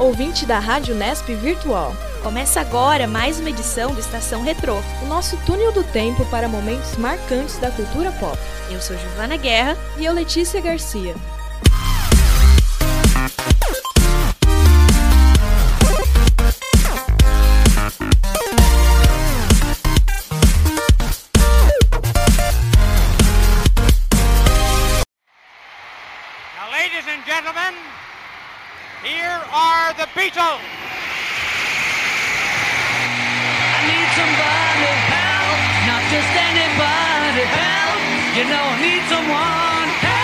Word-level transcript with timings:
ouvinte 0.00 0.46
da 0.46 0.58
Rádio 0.58 0.94
Nesp 0.94 1.34
Virtual. 1.34 1.94
Começa 2.22 2.60
agora 2.60 3.06
mais 3.06 3.38
uma 3.38 3.50
edição 3.50 3.92
do 3.92 4.00
Estação 4.00 4.42
Retrô, 4.42 4.76
o 5.02 5.06
nosso 5.06 5.36
túnel 5.44 5.72
do 5.72 5.84
tempo 5.84 6.24
para 6.26 6.48
momentos 6.48 6.96
marcantes 6.96 7.58
da 7.58 7.70
cultura 7.70 8.10
pop. 8.12 8.38
Eu 8.70 8.80
sou 8.80 8.96
Giovana 8.96 9.36
Guerra 9.36 9.76
e 9.98 10.04
eu 10.04 10.14
Letícia 10.14 10.60
Garcia. 10.60 11.14
Are 29.52 29.92
the 29.94 30.06
Beatles. 30.14 30.60
I 33.66 33.80
need 33.90 34.08
somebody 34.14 34.92
help, 35.10 35.58
not 35.90 36.02
just 36.10 36.30
anybody 36.38 37.44
help. 37.58 38.00
You 38.36 38.44
know 38.46 38.62
I 38.62 38.80
need 38.80 39.02
someone 39.08 39.90
help. 40.00 40.20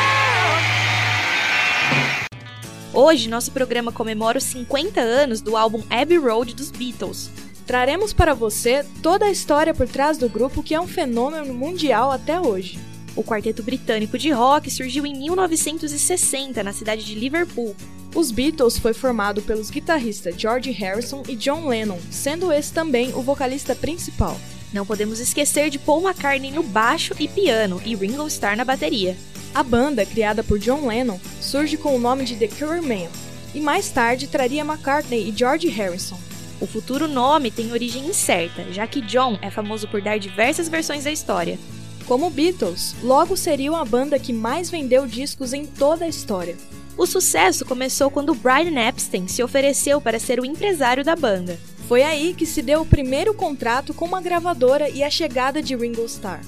Hoje, 2.95 3.29
nosso 3.29 3.51
programa 3.51 3.91
comemora 3.91 4.39
os 4.39 4.45
50 4.45 5.01
anos 5.01 5.41
do 5.41 5.57
álbum 5.57 5.83
Abbey 5.91 6.19
Road 6.19 6.55
dos 6.55 6.71
Beatles. 6.71 7.31
Traremos 7.67 8.13
para 8.13 8.33
você 8.33 8.87
toda 9.03 9.27
a 9.27 9.31
história 9.31 9.75
por 9.75 9.89
trás 9.89 10.19
do 10.19 10.29
grupo 10.29 10.63
que 10.63 10.75
é 10.75 10.81
um 10.81 10.87
fenômeno 10.87 11.53
mundial 11.53 12.13
até 12.13 12.41
hoje. 12.41 12.79
O 13.17 13.25
quarteto 13.25 13.63
britânico 13.63 14.19
de 14.19 14.31
rock 14.31 14.71
surgiu 14.71 15.07
em 15.07 15.17
1960 15.17 16.63
na 16.63 16.73
cidade 16.75 17.03
de 17.03 17.15
Liverpool. 17.15 17.75
Os 18.15 18.31
Beatles 18.31 18.79
foi 18.79 18.93
formado 18.93 19.41
pelos 19.41 19.71
guitarristas 19.71 20.35
George 20.37 20.71
Harrison 20.71 21.23
e 21.27 21.35
John 21.35 21.67
Lennon, 21.67 21.99
sendo 22.11 22.53
esse 22.53 22.73
também 22.73 23.15
o 23.15 23.23
vocalista 23.23 23.75
principal. 23.75 24.39
Não 24.73 24.85
podemos 24.85 25.19
esquecer 25.19 25.71
de 25.71 25.79
Paul 25.79 26.03
McCartney 26.03 26.51
no 26.51 26.63
baixo 26.63 27.15
e 27.19 27.27
piano 27.27 27.81
e 27.85 27.95
Ringo 27.95 28.27
Starr 28.27 28.57
na 28.57 28.65
bateria. 28.65 29.17
A 29.55 29.63
banda, 29.63 30.05
criada 30.05 30.45
por 30.45 30.59
John 30.59 30.87
Lennon, 30.87 31.19
surge 31.41 31.79
com 31.79 31.97
o 31.97 31.99
nome 31.99 32.27
de 32.27 32.37
The 32.37 32.49
Cure 32.49 32.83
Man 32.83 33.09
e 33.55 33.61
mais 33.61 33.89
tarde 33.89 34.27
traria 34.27 34.61
McCartney 34.61 35.31
e 35.31 35.35
George 35.35 35.69
Harrison. 35.69 36.19
O 36.61 36.67
futuro 36.67 37.09
nome 37.09 37.51
tem 37.51 37.73
origem 37.73 38.07
incerta, 38.07 38.71
já 38.71 38.87
que 38.87 39.01
John 39.01 39.39
é 39.41 39.51
famoso 39.51 39.89
por 39.89 40.03
dar 40.03 40.19
diversas 40.19 40.69
versões 40.69 41.05
da 41.05 41.11
história. 41.11 41.59
Como 42.07 42.31
Beatles, 42.31 42.95
logo 43.03 43.37
seriam 43.37 43.75
a 43.75 43.85
banda 43.85 44.17
que 44.17 44.33
mais 44.33 44.71
vendeu 44.71 45.09
discos 45.09 45.53
em 45.53 45.67
toda 45.67 46.05
a 46.05 46.09
história. 46.09 46.57
O 46.97 47.05
sucesso 47.05 47.65
começou 47.65 48.11
quando 48.13 48.35
Brian 48.35 48.81
Epstein 48.81 49.27
se 49.27 49.43
ofereceu 49.43 50.01
para 50.01 50.21
ser 50.21 50.39
o 50.39 50.45
empresário 50.45 51.05
da 51.05 51.17
banda. 51.17 51.59
Foi 51.89 52.05
aí 52.05 52.33
que 52.33 52.47
se 52.47 52.63
deu 52.63 52.83
o 52.83 52.87
primeiro 52.87 53.35
contrato 53.35 53.93
com 53.93 54.05
uma 54.05 54.21
gravadora 54.21 54.89
e 54.89 55.03
a 55.03 55.11
chegada 55.11 55.61
de 55.61 55.75
Ringo 55.75 56.05
Starr. 56.05 56.41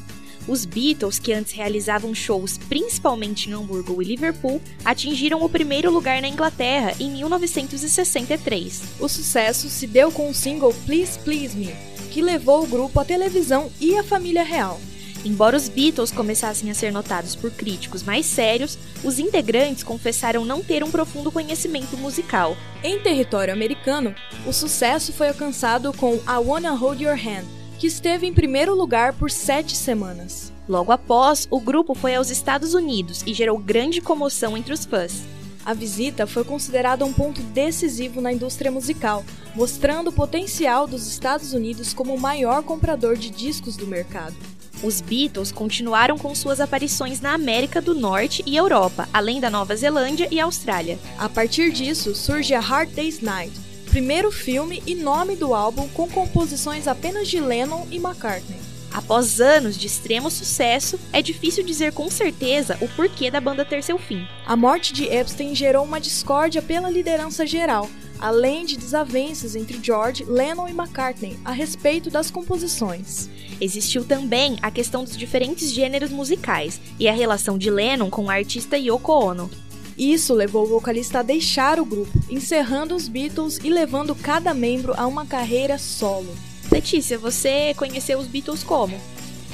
Os 0.46 0.64
Beatles, 0.64 1.18
que 1.18 1.32
antes 1.32 1.52
realizavam 1.52 2.14
shows 2.14 2.56
principalmente 2.56 3.50
em 3.50 3.52
Hamburgo 3.52 4.00
e 4.00 4.04
Liverpool, 4.04 4.62
atingiram 4.84 5.42
o 5.42 5.48
primeiro 5.48 5.90
lugar 5.90 6.22
na 6.22 6.28
Inglaterra 6.28 6.94
em 7.00 7.10
1963. 7.10 8.82
O 9.00 9.08
sucesso 9.08 9.68
se 9.68 9.88
deu 9.88 10.12
com 10.12 10.30
o 10.30 10.34
single 10.34 10.72
Please 10.86 11.18
Please 11.18 11.56
Me, 11.56 11.74
que 12.12 12.22
levou 12.22 12.62
o 12.62 12.66
grupo 12.66 13.00
à 13.00 13.04
televisão 13.04 13.70
e 13.80 13.98
à 13.98 14.04
família 14.04 14.44
real. 14.44 14.80
Embora 15.24 15.56
os 15.56 15.69
Beatles 15.69 16.12
começassem 16.12 16.70
a 16.70 16.74
ser 16.74 16.92
notados 16.92 17.34
por 17.34 17.50
críticos 17.50 18.02
mais 18.02 18.24
sérios, 18.24 18.78
os 19.02 19.19
integrantes 19.19 19.83
confessaram 19.83 20.44
não 20.44 20.62
ter 20.62 20.84
um 20.84 20.91
profundo 20.91 21.33
conhecimento 21.33 21.97
musical. 21.97 22.56
Em 22.83 23.00
território 23.00 23.52
americano, 23.52 24.14
o 24.47 24.52
sucesso 24.52 25.12
foi 25.12 25.28
alcançado 25.28 25.92
com 25.92 26.14
I 26.14 26.38
Wanna 26.44 26.72
Hold 26.72 27.00
Your 27.00 27.19
Hand, 27.19 27.44
que 27.78 27.87
esteve 27.87 28.26
em 28.26 28.32
primeiro 28.32 28.75
lugar 28.75 29.12
por 29.12 29.31
sete 29.31 29.76
semanas. 29.76 30.53
Logo 30.69 30.92
após, 30.92 31.48
o 31.50 31.59
grupo 31.59 31.94
foi 31.94 32.15
aos 32.15 32.31
Estados 32.31 32.75
Unidos 32.75 33.22
e 33.26 33.32
gerou 33.32 33.59
grande 33.59 34.00
comoção 34.00 34.56
entre 34.56 34.72
os 34.72 34.84
fãs. 34.84 35.22
A 35.65 35.75
visita 35.75 36.26
foi 36.26 36.44
considerada 36.44 37.04
um 37.04 37.12
ponto 37.12 37.42
decisivo 37.42 38.21
na 38.21 38.32
indústria 38.32 38.71
musical, 38.71 39.25
mostrando 39.54 40.09
o 40.09 40.12
potencial 40.12 40.87
dos 40.87 41.06
Estados 41.06 41.53
Unidos 41.53 41.92
como 41.92 42.15
o 42.15 42.21
maior 42.21 42.62
comprador 42.62 43.16
de 43.16 43.31
discos 43.31 43.76
do 43.76 43.87
mercado. 43.87 44.34
Os 44.83 45.00
Beatles 45.00 45.50
continuaram 45.50 46.16
com 46.16 46.34
suas 46.34 46.61
aparições 46.61 47.21
na 47.21 47.34
América 47.34 47.81
do 47.81 47.94
Norte 47.94 48.44
e 48.47 48.56
Europa, 48.56 49.09
além 49.12 49.41
da 49.41 49.50
Nova 49.50 49.75
Zelândia 49.75 50.28
e 50.31 50.39
Austrália. 50.39 50.99
A 51.19 51.28
partir 51.28 51.72
disso, 51.72 52.15
surge 52.15 52.55
a 52.55 52.61
Hard 52.61 52.91
Day's 52.91 53.21
Night, 53.21 53.53
primeiro 53.91 54.31
filme 54.31 54.81
e 54.87 54.94
nome 54.94 55.34
do 55.34 55.53
álbum 55.53 55.89
com 55.89 56.09
composições 56.09 56.87
apenas 56.87 57.27
de 57.27 57.41
Lennon 57.41 57.87
e 57.91 57.97
McCartney. 57.97 58.59
Após 58.93 59.41
anos 59.41 59.77
de 59.77 59.87
extremo 59.87 60.31
sucesso, 60.31 60.99
é 61.12 61.21
difícil 61.21 61.65
dizer 61.65 61.93
com 61.93 62.09
certeza 62.09 62.78
o 62.81 62.89
porquê 62.89 63.31
da 63.31 63.41
banda 63.41 63.65
ter 63.65 63.83
seu 63.83 63.99
fim. 63.99 64.27
A 64.47 64.56
morte 64.56 64.93
de 64.93 65.05
Epstein 65.05 65.55
gerou 65.55 65.84
uma 65.84 66.00
discórdia 66.00 66.62
pela 66.62 66.89
liderança 66.89 67.47
geral, 67.47 67.89
além 68.18 68.64
de 68.64 68.76
desavenças 68.76 69.54
entre 69.54 69.78
George, 69.82 70.24
Lennon 70.24 70.68
e 70.68 70.72
McCartney 70.72 71.38
a 71.44 71.52
respeito 71.52 72.10
das 72.10 72.30
composições. 72.30 73.28
Existiu 73.60 74.04
também 74.04 74.56
a 74.62 74.70
questão 74.70 75.04
dos 75.04 75.16
diferentes 75.16 75.72
gêneros 75.72 76.10
musicais 76.10 76.80
e 76.98 77.08
a 77.08 77.12
relação 77.12 77.58
de 77.58 77.70
Lennon 77.70 78.10
com 78.10 78.30
a 78.30 78.34
artista 78.34 78.76
Yoko 78.76 79.12
Ono. 79.12 79.50
Isso 79.96 80.32
levou 80.32 80.64
o 80.64 80.68
vocalista 80.68 81.18
a 81.18 81.22
deixar 81.22 81.80
o 81.80 81.84
grupo, 81.84 82.16
encerrando 82.30 82.94
os 82.94 83.08
Beatles 83.08 83.58
e 83.64 83.68
levando 83.68 84.14
cada 84.14 84.54
membro 84.54 84.94
a 84.96 85.06
uma 85.06 85.26
carreira 85.26 85.76
solo. 85.76 86.36
Letícia, 86.70 87.18
você 87.18 87.74
conheceu 87.74 88.18
os 88.18 88.28
Beatles 88.28 88.62
como? 88.62 88.96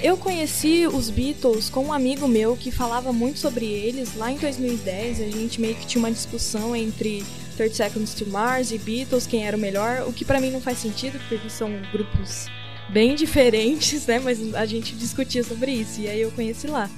Eu 0.02 0.18
conheci 0.18 0.86
os 0.86 1.08
Beatles 1.08 1.70
com 1.70 1.86
um 1.86 1.92
amigo 1.92 2.28
meu 2.28 2.56
que 2.56 2.70
falava 2.70 3.10
muito 3.10 3.38
sobre 3.38 3.64
eles 3.64 4.16
lá 4.16 4.30
em 4.30 4.36
2010. 4.36 5.20
A 5.20 5.30
gente 5.30 5.60
meio 5.60 5.74
que 5.76 5.86
tinha 5.86 6.02
uma 6.02 6.10
discussão 6.10 6.76
entre 6.76 7.24
30 7.54 7.74
Seconds 7.74 8.14
to 8.14 8.26
Mars 8.28 8.70
e 8.70 8.78
Beatles, 8.78 9.26
quem 9.26 9.46
era 9.46 9.56
o 9.56 9.60
melhor, 9.60 10.06
o 10.06 10.12
que 10.12 10.24
para 10.24 10.40
mim 10.40 10.50
não 10.50 10.60
faz 10.60 10.78
sentido, 10.78 11.18
porque 11.28 11.48
são 11.48 11.70
grupos 11.92 12.46
bem 12.90 13.14
diferentes, 13.16 14.06
né? 14.06 14.18
Mas 14.18 14.54
a 14.54 14.66
gente 14.66 14.94
discutia 14.94 15.42
sobre 15.42 15.72
isso 15.72 16.00
e 16.00 16.08
aí 16.08 16.20
eu 16.20 16.30
conheci 16.32 16.66
lá. 16.66 16.90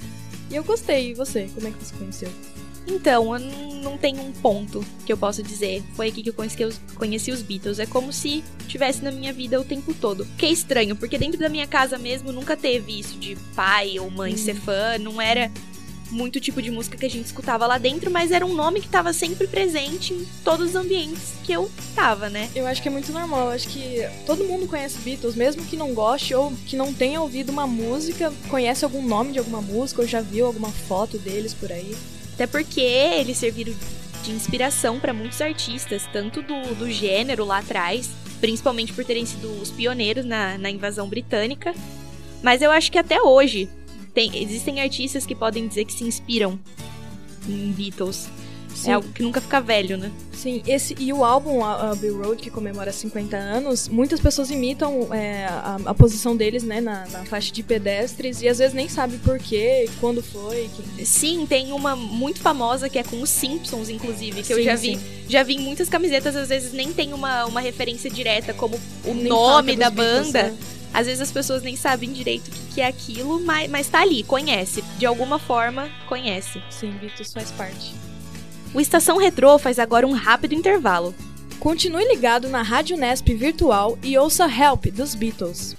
E 0.49 0.55
eu 0.55 0.63
gostei. 0.63 1.11
E 1.11 1.13
você? 1.13 1.49
Como 1.53 1.67
é 1.67 1.71
que 1.71 1.83
você 1.83 1.95
conheceu? 1.95 2.29
Então, 2.87 3.35
eu 3.35 3.39
não 3.83 3.97
tenho 3.97 4.21
um 4.21 4.31
ponto 4.31 4.83
que 5.05 5.11
eu 5.11 5.17
possa 5.17 5.43
dizer. 5.43 5.83
Foi 5.93 6.07
aqui 6.07 6.23
que 6.23 6.29
eu 6.29 6.33
conheci 6.33 6.63
os, 6.63 6.79
conheci 6.95 7.31
os 7.31 7.41
Beatles. 7.41 7.79
É 7.79 7.85
como 7.85 8.13
se 8.13 8.43
tivesse 8.67 9.03
na 9.03 9.11
minha 9.11 9.33
vida 9.33 9.59
o 9.59 9.65
tempo 9.65 9.93
todo. 9.93 10.25
Que 10.37 10.45
é 10.45 10.49
estranho, 10.49 10.95
porque 10.95 11.17
dentro 11.17 11.37
da 11.37 11.49
minha 11.49 11.67
casa 11.67 11.97
mesmo 11.97 12.31
nunca 12.31 12.55
teve 12.55 12.97
isso 12.97 13.17
de 13.17 13.35
pai 13.55 13.99
ou 13.99 14.09
mãe 14.09 14.33
hum. 14.33 14.37
ser 14.37 14.55
fã. 14.55 14.97
Não 14.97 15.21
era 15.21 15.51
muito 16.11 16.39
tipo 16.39 16.61
de 16.61 16.71
música 16.71 16.97
que 16.97 17.05
a 17.05 17.09
gente 17.09 17.25
escutava 17.25 17.65
lá 17.65 17.77
dentro, 17.77 18.09
mas 18.09 18.31
era 18.31 18.45
um 18.45 18.53
nome 18.53 18.79
que 18.79 18.85
estava 18.85 19.13
sempre 19.13 19.47
presente 19.47 20.13
em 20.13 20.25
todos 20.43 20.69
os 20.69 20.75
ambientes 20.75 21.33
que 21.43 21.51
eu 21.51 21.69
tava, 21.95 22.29
né? 22.29 22.49
Eu 22.55 22.65
acho 22.65 22.81
que 22.81 22.87
é 22.87 22.91
muito 22.91 23.11
normal. 23.11 23.47
Eu 23.47 23.51
acho 23.51 23.67
que 23.67 24.07
todo 24.25 24.43
mundo 24.43 24.67
conhece 24.67 24.99
Beatles, 24.99 25.35
mesmo 25.35 25.65
que 25.65 25.75
não 25.75 25.93
goste 25.93 26.33
ou 26.33 26.51
que 26.65 26.75
não 26.75 26.93
tenha 26.93 27.21
ouvido 27.21 27.51
uma 27.51 27.67
música, 27.67 28.33
conhece 28.49 28.83
algum 28.83 29.01
nome 29.01 29.33
de 29.33 29.39
alguma 29.39 29.61
música 29.61 30.01
ou 30.01 30.07
já 30.07 30.21
viu 30.21 30.45
alguma 30.45 30.69
foto 30.69 31.17
deles 31.17 31.53
por 31.53 31.71
aí. 31.71 31.95
Até 32.33 32.45
porque 32.45 32.81
eles 32.81 33.37
serviram 33.37 33.73
de 34.23 34.31
inspiração 34.31 34.99
para 34.99 35.13
muitos 35.13 35.41
artistas, 35.41 36.03
tanto 36.11 36.41
do, 36.41 36.75
do 36.75 36.91
gênero 36.91 37.45
lá 37.45 37.59
atrás, 37.59 38.09
principalmente 38.39 38.93
por 38.93 39.03
terem 39.05 39.25
sido 39.25 39.49
os 39.61 39.71
pioneiros 39.71 40.25
na, 40.25 40.57
na 40.57 40.69
invasão 40.69 41.07
britânica. 41.07 41.73
Mas 42.43 42.61
eu 42.61 42.69
acho 42.69 42.91
que 42.91 42.97
até 42.97 43.21
hoje 43.21 43.69
tem, 44.17 44.41
existem 44.41 44.81
artistas 44.81 45.27
que 45.27 45.35
podem 45.35 45.67
dizer 45.67 45.85
que 45.85 45.93
se 45.93 46.03
inspiram 46.03 46.59
em 47.47 47.71
Beatles. 47.71 48.27
Sim. 48.73 48.89
É 48.89 48.93
algo 48.93 49.07
que 49.09 49.21
nunca 49.21 49.39
fica 49.39 49.61
velho, 49.61 49.95
né? 49.95 50.11
Sim, 50.33 50.63
esse 50.65 50.95
e 50.99 51.13
o 51.13 51.23
álbum 51.23 51.63
Abbey 51.63 52.09
Road, 52.09 52.41
que 52.41 52.49
comemora 52.49 52.91
50 52.91 53.37
anos, 53.37 53.87
muitas 53.87 54.19
pessoas 54.19 54.49
imitam 54.49 55.13
é, 55.13 55.45
a, 55.45 55.77
a, 55.85 55.93
posição 55.93 56.35
deles, 56.35 56.63
né, 56.63 56.81
na, 56.81 57.07
na, 57.07 57.25
faixa 57.25 57.51
de 57.51 57.61
pedestres 57.61 58.41
e 58.41 58.47
às 58.47 58.57
vezes 58.57 58.73
nem 58.73 58.89
sabe 58.89 59.17
por 59.19 59.37
quê, 59.37 59.87
quando 59.99 60.23
foi. 60.23 60.67
Que... 60.75 61.05
Sim, 61.05 61.45
tem 61.47 61.71
uma 61.71 61.95
muito 61.95 62.39
famosa 62.39 62.89
que 62.89 62.97
é 62.97 63.03
com 63.03 63.21
os 63.21 63.29
Simpsons, 63.29 63.87
inclusive, 63.87 64.41
que 64.41 64.47
sim, 64.47 64.53
eu 64.53 64.63
já 64.63 64.75
vi. 64.75 64.97
Sim. 64.97 65.03
Já 65.29 65.43
vi 65.43 65.55
em 65.55 65.59
muitas 65.59 65.89
camisetas, 65.89 66.35
às 66.35 66.49
vezes 66.49 66.73
nem 66.73 66.91
tem 66.91 67.13
uma, 67.13 67.45
uma 67.45 67.61
referência 67.61 68.09
direta 68.09 68.51
como 68.51 68.79
o 69.05 69.13
nem 69.13 69.25
nome 69.25 69.75
da 69.75 69.91
banda. 69.91 70.43
Beatles, 70.43 70.59
né? 70.59 70.76
Às 70.93 71.05
vezes 71.05 71.21
as 71.21 71.31
pessoas 71.31 71.61
nem 71.61 71.75
sabem 71.75 72.11
direito 72.11 72.47
o 72.47 72.51
que, 72.51 72.73
que 72.75 72.81
é 72.81 72.87
aquilo, 72.87 73.39
mas, 73.39 73.69
mas 73.69 73.87
tá 73.87 74.01
ali, 74.01 74.23
conhece. 74.23 74.83
De 74.97 75.05
alguma 75.05 75.37
forma, 75.39 75.89
conhece. 76.07 76.61
Sim, 76.69 76.91
Beatles 76.91 77.33
faz 77.33 77.51
parte. 77.51 77.93
O 78.73 78.81
Estação 78.81 79.17
Retrô 79.17 79.57
faz 79.57 79.79
agora 79.79 80.05
um 80.05 80.13
rápido 80.13 80.53
intervalo. 80.53 81.13
Continue 81.59 82.07
ligado 82.07 82.49
na 82.49 82.61
Rádio 82.61 82.97
Nesp 82.97 83.33
virtual 83.33 83.97
e 84.03 84.17
ouça 84.17 84.45
Help 84.45 84.85
dos 84.87 85.15
Beatles. 85.15 85.75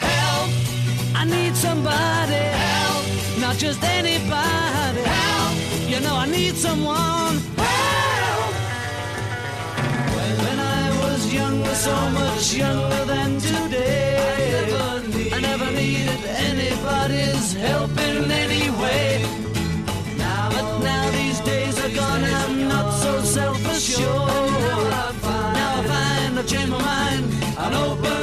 Help, 0.00 0.50
I 1.14 1.24
need 1.24 1.56
somebody 1.56 2.34
help, 2.34 3.40
not 3.40 3.56
just 3.58 3.82
anybody 3.84 5.02
help, 5.02 5.54
you 5.88 6.00
know 6.00 6.16
I 6.16 6.26
need 6.26 6.56
someone. 6.56 7.25
So 11.86 12.10
much 12.10 12.54
younger 12.54 13.04
than 13.12 13.30
today, 13.38 14.18
I 15.36 15.38
never 15.40 15.68
needed 15.70 16.22
anybody's 16.50 17.52
help 17.52 17.92
in 18.08 18.28
any 18.44 18.66
way. 18.82 19.24
But 20.54 20.68
now 20.90 21.04
these 21.18 21.40
days 21.52 21.74
are 21.84 21.94
gone, 22.00 22.24
I'm 22.24 22.68
not 22.68 22.88
so 23.02 23.12
self-assured. 23.36 24.50
Now 25.58 25.70
I 25.78 25.82
find 25.92 26.38
I've 26.40 26.48
changed 26.48 26.72
my 26.72 26.82
mind 26.92 27.24
and 27.62 27.74
open 27.86 28.15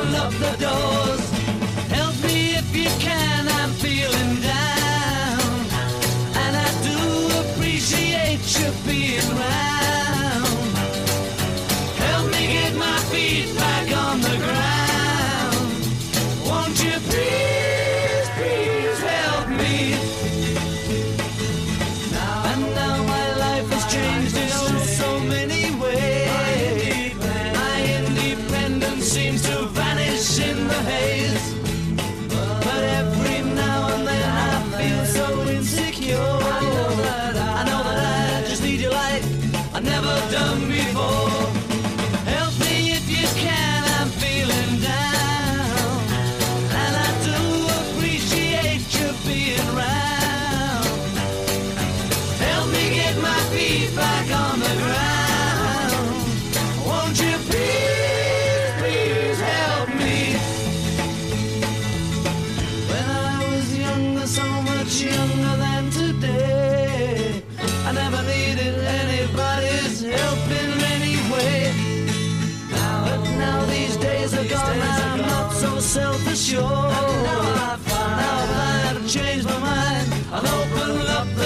changed 23.93 24.37
it. 24.37 24.82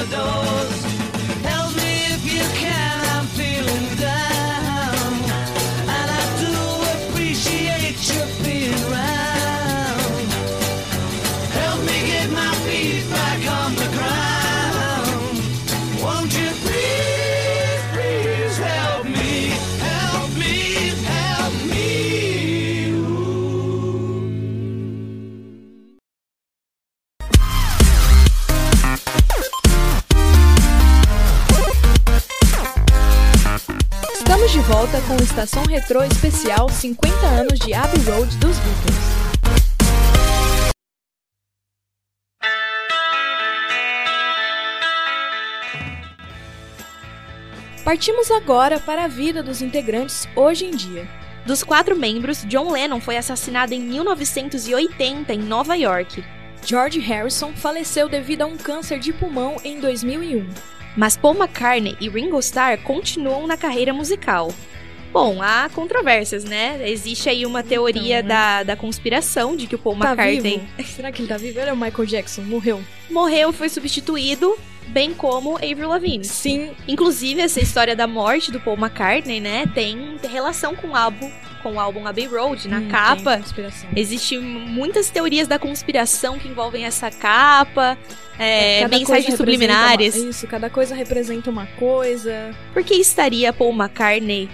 door. 0.10 0.47
Retrô 35.78 36.04
Especial 36.04 36.68
50 36.70 37.28
anos 37.28 37.60
de 37.60 37.72
Abbey 37.72 38.02
Road 38.06 38.36
dos 38.38 38.58
Beatles. 38.58 38.98
Partimos 47.86 48.32
agora 48.32 48.80
para 48.80 49.04
a 49.04 49.08
vida 49.08 49.44
dos 49.44 49.62
integrantes 49.62 50.28
hoje 50.36 50.66
em 50.66 50.72
dia. 50.72 51.08
Dos 51.46 51.64
quatro 51.64 51.96
membros, 51.96 52.44
John 52.46 52.72
Lennon 52.72 53.00
foi 53.00 53.16
assassinado 53.16 53.76
em 53.76 53.80
1980 53.80 55.32
em 55.32 55.40
Nova 55.40 55.76
York. 55.76 56.24
George 56.66 57.00
Harrison 57.00 57.54
faleceu 57.56 58.10
devido 58.10 58.42
a 58.42 58.48
um 58.48 58.58
câncer 58.58 58.98
de 58.98 59.14
pulmão 59.14 59.58
em 59.64 59.80
2001. 59.80 60.50
Mas 60.98 61.16
Paul 61.16 61.36
McCartney 61.36 61.96
e 62.02 62.10
Ringo 62.10 62.40
Starr 62.40 62.82
continuam 62.82 63.46
na 63.46 63.56
carreira 63.56 63.94
musical. 63.94 64.52
Bom, 65.12 65.42
há 65.42 65.70
controvérsias, 65.74 66.44
né? 66.44 66.80
Existe 66.90 67.30
aí 67.30 67.46
uma 67.46 67.64
teoria 67.64 68.20
Então, 68.20 68.28
né? 68.30 68.36
da, 68.36 68.64
da 68.64 68.76
conspiração 68.76 69.56
de 69.56 69.66
que 69.66 69.76
o 69.76 69.80
Paul 69.80 69.98
Tá 69.98 70.10
McCartney 70.10 70.62
vivo? 70.78 70.84
Será 70.88 71.12
que 71.12 71.22
ele 71.22 71.30
tá 71.30 71.38
vivo? 71.38 71.60
Ele 71.60 71.70
é 71.70 71.74
o 71.74 71.78
Michael 71.78 72.06
Jackson, 72.06 72.42
morreu. 72.42 72.82
morreu 73.10 73.50
e 73.50 73.54
foi 73.54 73.70
substituído, 73.70 74.56
bem 74.88 75.14
como 75.14 75.56
Avril 75.56 75.88
Lavigne. 75.90 76.24
Sim, 76.26 76.72
Inclusive, 76.88 77.42
essa 77.42 77.60
história 77.60 77.96
da 77.96 78.06
morte 78.06 78.52
do 78.52 78.60
Paul 78.60 78.78
McCartney, 78.78 79.40
né, 79.40 79.66
tem 79.74 80.18
relação 80.30 80.76
com 80.76 80.90
o 80.90 80.96
álbum, 80.96 81.32
com 81.64 81.74
o 81.74 81.80
álbum 81.80 82.06
Abbey 82.06 82.28
Road. 82.28 82.68
Na 82.68 82.78
hum, 82.80 82.88
capa. 82.88 83.42
Existem 83.96 84.40
muitas 84.40 85.10
teorias 85.10 85.48
da 85.48 85.58
conspiração 85.58 86.38
que 86.38 86.48
envolvem 86.48 86.86
essa 86.86 87.10
capa, 87.10 87.98
é, 88.38 88.82
Cada 88.82 88.98
mensagens 89.00 89.36
subliminares. 89.36 90.16
uma- 90.16 90.30
Isso, 90.30 90.46
cada 90.48 90.70
coisa 90.70 90.94
representa 90.94 91.50
uma 91.50 91.66
coisa. 91.80 92.52
Por 92.74 92.84
que 92.84 92.94
estaria 92.96 93.52
Paul 93.52 93.74
McCartney 93.74 94.48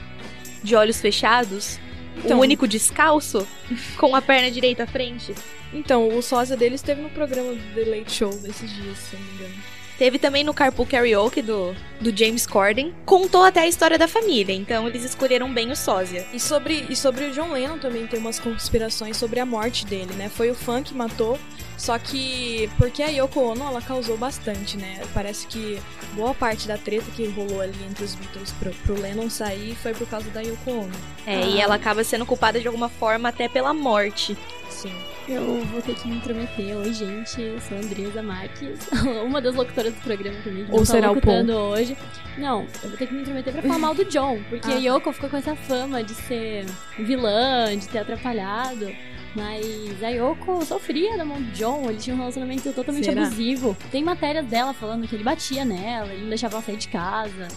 de 0.63 0.75
olhos 0.75 0.99
fechados, 1.01 1.79
Então. 2.17 2.37
o 2.37 2.41
único 2.41 2.67
descalço, 2.67 3.47
com 3.97 4.15
a 4.15 4.21
perna 4.21 4.49
direita 4.49 4.83
à 4.83 4.87
frente? 4.87 5.33
Então, 5.73 6.15
o 6.15 6.21
sósia 6.21 6.55
dele 6.55 6.75
esteve 6.75 7.01
no 7.01 7.09
programa 7.09 7.51
do 7.53 7.73
The 7.75 7.97
Late 7.97 8.11
Show 8.11 8.29
desses 8.37 8.71
dias, 8.71 8.97
se 8.97 9.15
não 9.15 9.23
me 9.23 9.31
engano. 9.33 9.53
Teve 9.97 10.17
também 10.17 10.43
no 10.43 10.53
Carpool 10.53 10.87
Karaoke 10.87 11.41
do, 11.41 11.75
do 12.01 12.15
James 12.15 12.47
Corden. 12.47 12.93
Contou 13.05 13.43
até 13.43 13.61
a 13.61 13.67
história 13.67 13.97
da 13.97 14.07
família, 14.07 14.53
então 14.53 14.87
eles 14.87 15.03
escolheram 15.03 15.53
bem 15.53 15.71
o 15.71 15.75
sósia. 15.75 16.25
E 16.33 16.39
sobre, 16.39 16.85
e 16.89 16.95
sobre 16.95 17.25
o 17.25 17.31
John 17.31 17.51
Lennon 17.51 17.77
também 17.77 18.05
tem 18.07 18.19
umas 18.19 18.39
conspirações 18.39 19.17
sobre 19.17 19.39
a 19.39 19.45
morte 19.45 19.85
dele, 19.85 20.11
né? 20.15 20.29
Foi 20.29 20.49
o 20.49 20.55
fã 20.55 20.81
que 20.81 20.95
matou, 20.95 21.39
só 21.77 21.97
que 21.97 22.69
porque 22.77 23.01
a 23.03 23.07
Yoko 23.07 23.39
Ono 23.41 23.63
ela 23.65 23.81
causou 23.81 24.17
bastante, 24.17 24.77
né? 24.77 25.01
Parece 25.13 25.47
que 25.47 25.79
boa 26.13 26.33
parte 26.33 26.67
da 26.67 26.77
treta 26.77 27.05
que 27.15 27.27
rolou 27.27 27.61
ali 27.61 27.75
entre 27.89 28.03
os 28.05 28.15
Beatles 28.15 28.51
pro, 28.59 28.71
pro 28.71 29.01
Lennon 29.01 29.29
sair 29.29 29.75
foi 29.75 29.93
por 29.93 30.07
causa 30.07 30.29
da 30.29 30.41
Yoko 30.41 30.71
Ono. 30.71 30.91
É, 31.25 31.35
Ah. 31.37 31.41
e 31.45 31.59
ela 31.59 31.75
acaba 31.75 32.03
sendo 32.03 32.25
culpada 32.25 32.59
de 32.59 32.67
alguma 32.67 32.89
forma 32.89 33.29
até 33.29 33.47
pela 33.49 33.73
morte. 33.73 34.37
Sim. 34.69 34.93
Eu 35.27 35.63
vou 35.71 35.81
ter 35.81 35.95
que 35.95 36.05
me 36.07 36.17
intrometer. 36.17 36.75
Oi, 36.75 36.93
gente, 36.93 37.41
eu 37.41 37.57
sou 37.61 37.77
a 37.77 37.79
Andresa 37.79 38.21
Marques, 38.21 38.79
uma 39.25 39.39
das 39.39 39.55
locutoras 39.55 39.93
do 39.93 40.01
programa 40.01 40.37
também. 40.43 40.65
que 40.65 40.71
Ou 40.71 40.79
não 40.79 40.85
tá 40.85 40.91
será 40.91 41.11
o 41.11 41.13
locutando 41.15 41.53
hoje. 41.53 41.95
Não, 42.37 42.67
eu 42.83 42.89
vou 42.89 42.97
ter 42.97 43.07
que 43.07 43.13
me 43.13 43.21
intrometer 43.21 43.53
pra 43.53 43.61
falar 43.61 43.77
mal 43.79 43.93
do 43.95 44.03
John, 44.05 44.41
porque 44.49 44.67
Ah, 44.71 44.71
a 44.71 44.73
tá. 44.73 44.79
Yoko 44.79 45.13
ficou 45.13 45.29
com 45.29 45.37
essa 45.37 45.55
fama 45.55 46.03
de 46.03 46.13
ser 46.13 46.65
vilã, 46.99 47.77
de 47.77 47.87
ter 47.87 47.99
atrapalhado. 47.99 48.93
Mas 49.35 50.03
a 50.03 50.09
Yoko 50.09 50.63
sofria 50.65 51.17
da 51.17 51.25
mão 51.25 51.41
do 51.41 51.51
John, 51.51 51.89
ele 51.89 51.97
tinha 51.97 52.15
um 52.15 52.19
relacionamento 52.19 52.71
totalmente 52.71 53.05
Será? 53.05 53.23
abusivo. 53.23 53.75
Tem 53.91 54.03
matérias 54.03 54.45
dela 54.45 54.73
falando 54.73 55.07
que 55.07 55.15
ele 55.15 55.23
batia 55.23 55.65
nela, 55.65 56.11
ele 56.13 56.21
não 56.21 56.29
deixava 56.29 56.55
ela 56.55 56.63
sair 56.63 56.77
de 56.77 56.87
casa. 56.87 57.47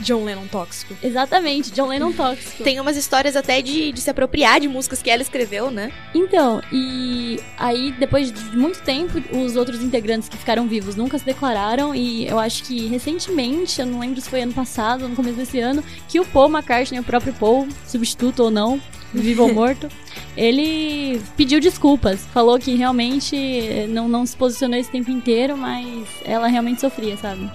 John 0.00 0.24
Lennon 0.24 0.46
tóxico. 0.48 0.94
Exatamente, 1.02 1.70
John 1.72 1.88
Lennon 1.88 2.10
tóxico. 2.14 2.62
Tem 2.62 2.80
umas 2.80 2.96
histórias 2.96 3.36
até 3.36 3.62
de, 3.62 3.92
de 3.92 4.00
se 4.00 4.10
apropriar 4.10 4.60
de 4.60 4.68
músicas 4.68 5.02
que 5.02 5.10
ela 5.10 5.22
escreveu, 5.22 5.70
né? 5.70 5.92
Então, 6.14 6.60
e 6.72 7.40
aí 7.56 7.92
depois 7.92 8.32
de 8.32 8.56
muito 8.56 8.82
tempo, 8.82 9.22
os 9.36 9.56
outros 9.56 9.82
integrantes 9.82 10.28
que 10.28 10.36
ficaram 10.36 10.66
vivos 10.66 10.96
nunca 10.96 11.18
se 11.18 11.24
declararam 11.24 11.94
e 11.94 12.26
eu 12.26 12.38
acho 12.38 12.64
que 12.64 12.86
recentemente, 12.88 13.80
eu 13.80 13.86
não 13.86 14.00
lembro 14.00 14.20
se 14.20 14.28
foi 14.28 14.42
ano 14.42 14.52
passado 14.52 15.02
ou 15.02 15.08
no 15.08 15.16
começo 15.16 15.36
desse 15.36 15.60
ano, 15.60 15.82
que 16.08 16.18
o 16.18 16.24
Paul 16.24 16.50
McCartney, 16.50 17.00
o 17.00 17.04
próprio 17.04 17.32
Paul, 17.34 17.68
substituto 17.86 18.40
ou 18.40 18.50
não, 18.50 18.80
vivo 19.20 19.42
ou 19.42 19.52
morto, 19.52 19.88
ele 20.36 21.20
pediu 21.36 21.60
desculpas, 21.60 22.26
falou 22.32 22.58
que 22.58 22.74
realmente 22.74 23.86
não, 23.88 24.08
não 24.08 24.26
se 24.26 24.36
posicionou 24.36 24.78
esse 24.78 24.90
tempo 24.90 25.10
inteiro, 25.10 25.56
mas 25.56 26.06
ela 26.24 26.46
realmente 26.46 26.80
sofria, 26.80 27.16
sabe? 27.16 27.50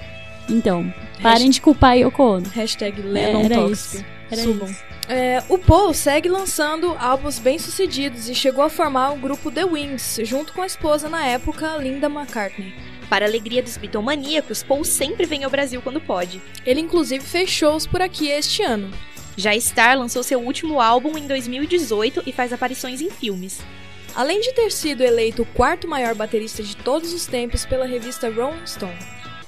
Então, 0.49 0.91
parem 1.21 1.49
de 1.49 1.61
culpar 1.61 1.91
a 1.91 1.95
Yoko 1.95 2.23
Ono. 2.23 2.49
Hashtag 2.49 3.01
Lennon 3.01 3.43
Era 3.43 3.55
tóxico. 3.55 3.95
isso. 3.97 4.05
Era 4.31 4.41
Subam. 4.41 4.75
É, 5.07 5.43
o 5.49 5.57
Paul 5.57 5.91
segue 5.93 6.29
lançando 6.29 6.95
álbuns 6.99 7.39
bem-sucedidos 7.39 8.29
e 8.29 8.35
chegou 8.35 8.63
a 8.63 8.69
formar 8.69 9.11
o 9.11 9.17
grupo 9.17 9.51
The 9.51 9.65
Wings, 9.65 10.19
junto 10.23 10.53
com 10.53 10.61
a 10.61 10.67
esposa 10.67 11.09
na 11.09 11.25
época, 11.25 11.77
Linda 11.77 12.07
McCartney. 12.07 12.75
Para 13.09 13.25
a 13.25 13.27
alegria 13.27 13.63
dos 13.63 13.75
bitomaníacos, 13.75 14.61
Paul 14.61 14.83
sempre 14.83 15.25
vem 15.25 15.43
ao 15.43 15.49
Brasil 15.49 15.81
quando 15.81 15.99
pode. 15.99 16.39
Ele 16.63 16.79
inclusive 16.79 17.25
fez 17.25 17.49
shows 17.49 17.87
por 17.87 18.03
aqui 18.03 18.27
este 18.27 18.61
ano. 18.61 18.91
Já 19.37 19.57
Star 19.59 19.97
lançou 19.97 20.23
seu 20.23 20.39
último 20.39 20.81
álbum 20.81 21.17
em 21.17 21.27
2018 21.27 22.23
e 22.25 22.31
faz 22.31 22.51
aparições 22.51 23.01
em 23.01 23.09
filmes. 23.09 23.59
Além 24.15 24.41
de 24.41 24.53
ter 24.53 24.71
sido 24.71 25.03
eleito 25.03 25.43
o 25.43 25.45
quarto 25.45 25.87
maior 25.87 26.15
baterista 26.15 26.63
de 26.63 26.75
todos 26.75 27.13
os 27.13 27.25
tempos 27.25 27.65
pela 27.65 27.85
revista 27.85 28.29
Rolling 28.29 28.65
Stone. 28.65 28.97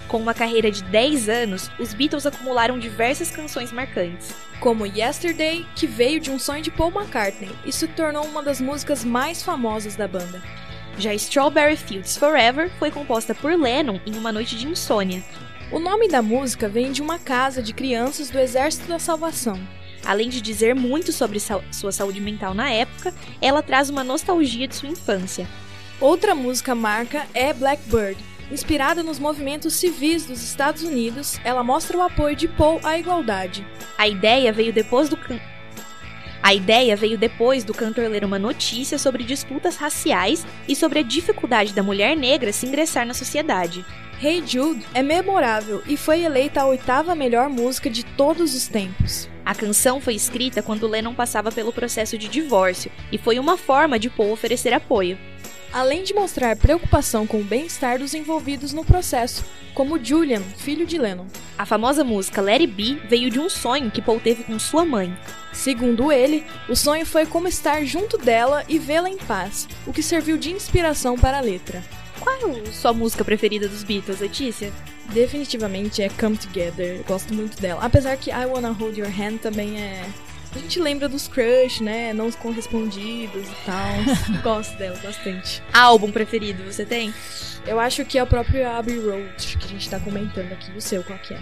Com 0.08 0.18
uma 0.18 0.34
carreira 0.34 0.70
de 0.70 0.84
10 0.84 1.30
anos, 1.30 1.72
os 1.80 1.94
Beatles 1.94 2.26
acumularam 2.26 2.78
diversas 2.78 3.32
canções 3.32 3.72
marcantes. 3.72 4.34
Como 4.60 4.86
Yesterday, 4.86 5.66
que 5.76 5.88
veio 5.88 6.20
de 6.20 6.30
um 6.30 6.38
sonho 6.38 6.62
de 6.62 6.70
Paul 6.70 6.92
McCartney 6.92 7.50
e 7.66 7.72
se 7.72 7.88
tornou 7.88 8.26
uma 8.26 8.44
das 8.44 8.60
músicas 8.60 9.06
mais 9.06 9.42
famosas 9.42 9.96
da 9.96 10.08
banda. 10.08 10.42
Já 10.98 11.14
Strawberry 11.14 11.78
Fields 11.78 12.18
Forever 12.18 12.70
foi 12.78 12.92
composta 12.92 13.34
por 13.34 13.58
Lennon 13.58 14.00
em 14.06 14.16
uma 14.16 14.32
noite 14.32 14.58
de 14.58 14.68
insônia. 14.68 15.24
O 15.72 15.80
nome 15.80 16.10
da 16.10 16.22
música 16.22 16.68
vem 16.68 16.92
de 16.92 17.01
uma 17.01 17.18
casa 17.18 17.62
de 17.62 17.74
crianças 17.74 18.30
do 18.30 18.38
Exército 18.38 18.90
da 18.90 19.00
Salvação. 19.00 19.58
Além 20.04 20.28
de 20.28 20.42
dizer 20.42 20.75
muito 20.75 21.13
sobre 21.13 21.40
sua 21.40 21.94
saúde 21.94 22.20
mental 22.20 22.54
na 22.54 22.70
época, 22.70 23.13
ela 23.42 23.63
traz 23.63 23.90
uma 23.90 24.04
nostalgia 24.04 24.68
de 24.68 24.75
sua 24.75 24.90
infância. 24.90 25.48
Outra 26.01 26.36
música 26.36 26.75
marca 26.75 27.25
é 27.34 27.54
Blackbird. 27.54 28.18
Inspirada 28.51 29.01
nos 29.01 29.18
movimentos 29.18 29.75
civis 29.75 30.25
dos 30.25 30.44
Estados 30.44 30.84
Unidos, 30.84 31.40
ela 31.42 31.63
mostra 31.63 31.98
o 31.98 32.01
apoio 32.01 32.36
de 32.36 32.50
Paul 32.50 32.82
à 32.84 33.00
igualdade. 33.00 33.66
A 33.98 34.10
ideia 34.10 34.51
veio 34.51 34.74
depois 34.74 35.08
do 35.08 35.16
can... 35.16 35.40
A 36.44 36.54
ideia 36.54 36.98
veio 36.98 37.18
depois 37.18 37.63
do 37.63 37.74
cantor 37.74 38.10
ler 38.10 38.25
uma 38.25 38.40
notícia 38.40 38.98
sobre 38.98 39.24
disputas 39.24 39.78
raciais 39.78 40.46
e 40.68 40.75
sobre 40.75 41.00
a 41.00 41.04
dificuldade 41.04 41.72
da 41.72 41.82
mulher 41.82 42.18
negra 42.18 42.51
se 42.51 42.66
ingressar 42.66 43.06
na 43.06 43.13
sociedade. 43.13 43.86
Hey 44.24 44.44
Jude 44.46 44.86
é 44.94 45.01
memorável 45.01 45.82
e 45.88 45.98
foi 45.98 46.24
eleita 46.24 46.62
a 46.62 46.68
oitava 46.68 47.16
melhor 47.16 47.50
música 47.50 47.90
de 47.90 48.06
todos 48.06 48.54
os 48.54 48.68
tempos. 48.68 49.28
A 49.44 49.56
canção 49.56 50.00
foi 50.00 50.13
escrita 50.13 50.62
quando 50.62 50.88
Lennon 50.88 51.16
passava 51.16 51.51
pelo 51.51 51.74
processo 51.74 52.20
de 52.20 52.28
divórcio 52.28 52.92
e 53.12 53.18
foi 53.18 53.40
uma 53.40 53.58
forma 53.58 53.98
de 53.98 54.12
Paul 54.12 54.32
oferecer 54.32 54.74
apoio. 54.74 55.18
Além 55.74 56.04
de 56.04 56.13
mostrar 56.13 56.56
preocupação 56.56 57.25
com 57.25 57.42
o 57.42 57.44
bem-estar 57.44 57.98
dos 57.98 58.13
envolvidos 58.13 58.74
no 58.74 58.86
processo, 58.86 59.44
como 59.74 59.98
Julian, 59.98 60.44
filho 60.56 60.86
de 60.86 61.00
Lennon. 61.00 61.25
A 61.58 61.66
famosa 61.66 62.04
música 62.04 62.42
Let 62.42 62.62
It 62.62 62.74
Be 62.74 63.01
veio 63.10 63.32
de 63.32 63.40
um 63.40 63.50
sonho 63.50 63.90
que 63.90 64.04
Paul 64.04 64.20
teve 64.20 64.44
com 64.44 64.60
sua 64.60 64.86
mãe. 64.86 65.18
Segundo 65.51 66.12
ele, 66.12 66.46
o 66.70 66.75
sonho 66.75 67.08
foi 67.08 67.25
como 67.25 67.48
estar 67.48 67.84
junto 67.86 68.20
dela 68.20 68.63
e 68.70 68.78
vê-la 68.78 69.10
em 69.10 69.18
paz, 69.18 69.68
o 69.88 69.92
que 69.92 70.04
serviu 70.04 70.38
de 70.38 70.51
inspiração 70.51 71.18
para 71.18 71.40
a 71.40 71.42
letra. 71.42 71.82
Qual 72.22 72.36
é 72.36 72.70
a 72.70 72.72
sua 72.72 72.94
música 72.94 73.25
preferida 73.25 73.68
dos 73.68 73.84
Beatles, 73.84 74.20
Letícia? 74.20 74.72
Definitivamente 75.12 76.04
é 76.04 76.10
Come 76.10 76.38
Together, 76.38 76.98
eu 76.98 77.04
gosto 77.04 77.34
muito 77.34 77.60
dela. 77.60 77.84
Apesar 77.84 78.16
que 78.16 78.30
I 78.30 78.46
Wanna 78.46 78.72
Hold 78.72 78.98
Your 78.98 79.10
Hand 79.10 79.40
também 79.40 79.82
é. 79.82 80.06
A 80.54 80.60
gente 80.60 80.80
lembra 80.80 81.10
dos 81.10 81.28
crush, 81.28 81.82
né? 81.82 82.13
Não 82.13 82.28
os 82.28 82.36
correspondidos 82.36 83.48
e 83.48 83.56
tal. 83.66 84.42
gosto 84.44 84.78
dela 84.78 84.98
bastante. 85.01 85.63
Álbum 85.74 86.12
preferido 86.12 86.63
você 86.63 86.86
tem? 86.86 87.12
Eu 87.66 87.80
acho 87.80 88.06
que 88.06 88.18
é 88.18 88.24
o 88.24 88.28
próprio 88.28 88.68
Abbey 88.70 89.00
Road 89.00 89.58
que 89.58 89.66
a 89.66 89.70
gente 89.70 89.90
tá 89.90 90.00
comentando 90.00 90.51
aqui. 90.51 90.72
O 90.78 90.82
seu, 90.82 91.04
qual 91.04 91.18
que 91.20 91.34
é? 91.34 91.40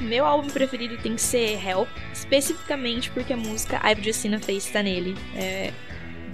Meu 0.00 0.26
álbum 0.26 0.48
preferido 0.48 0.96
tem 0.98 1.16
que 1.16 1.22
ser 1.22 1.58
Help, 1.66 1.88
especificamente 2.12 3.10
porque 3.10 3.32
a 3.32 3.36
música 3.36 3.80
I've 3.84 4.02
Just 4.02 4.20
Seen 4.20 4.34
a 4.34 4.38
Face 4.38 4.70
tá 4.70 4.82
nele. 4.82 5.16
É, 5.34 5.72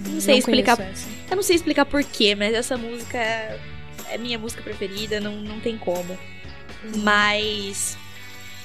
não 0.08 0.20
sei 0.20 0.38
explicar. 0.38 0.78
Eu 1.30 1.36
não 1.36 1.42
sei 1.42 1.56
explicar 1.56 1.84
porquê, 1.84 2.34
mas 2.34 2.54
essa 2.54 2.76
música 2.76 3.18
é, 3.18 3.58
é 4.10 4.18
minha 4.18 4.38
música 4.38 4.62
preferida, 4.62 5.20
não, 5.20 5.36
não 5.36 5.60
tem 5.60 5.76
como. 5.78 6.12
Uhum. 6.84 7.02
Mas 7.02 7.96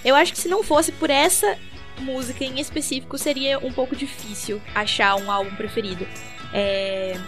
eu 0.03 0.15
acho 0.15 0.33
que 0.33 0.39
se 0.39 0.47
não 0.47 0.63
fosse 0.63 0.91
por 0.91 1.09
essa 1.09 1.57
música 1.99 2.43
em 2.43 2.59
específico, 2.59 3.17
seria 3.17 3.59
um 3.59 3.71
pouco 3.71 3.95
difícil 3.95 4.61
achar 4.73 5.15
um 5.15 5.31
álbum 5.31 5.55
preferido. 5.55 6.07
É... 6.53 7.19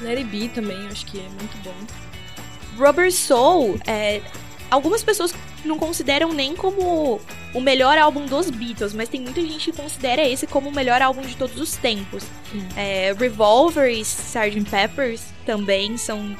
Let 0.00 0.18
It 0.18 0.30
Be 0.30 0.48
também, 0.48 0.86
acho 0.86 1.04
que 1.06 1.18
é 1.18 1.28
muito 1.28 1.56
bom. 1.64 1.74
Rubber 2.76 3.12
Soul, 3.12 3.80
é, 3.86 4.22
algumas 4.70 5.02
pessoas 5.02 5.34
não 5.64 5.78
consideram 5.78 6.32
nem 6.32 6.54
como 6.54 7.20
o 7.54 7.60
melhor 7.60 7.98
álbum 7.98 8.26
dos 8.26 8.50
Beatles, 8.50 8.92
mas 8.92 9.08
tem 9.08 9.20
muita 9.20 9.40
gente 9.40 9.70
que 9.70 9.76
considera 9.76 10.26
esse 10.26 10.46
como 10.46 10.68
o 10.68 10.74
melhor 10.74 11.00
álbum 11.02 11.22
de 11.22 11.36
todos 11.36 11.58
os 11.60 11.76
tempos. 11.76 12.24
Hum. 12.54 12.66
É, 12.76 13.14
Revolver 13.18 13.90
e 13.90 14.00
Sgt. 14.00 14.70
Peppers 14.70 15.24
também 15.44 15.96
são 15.96 16.36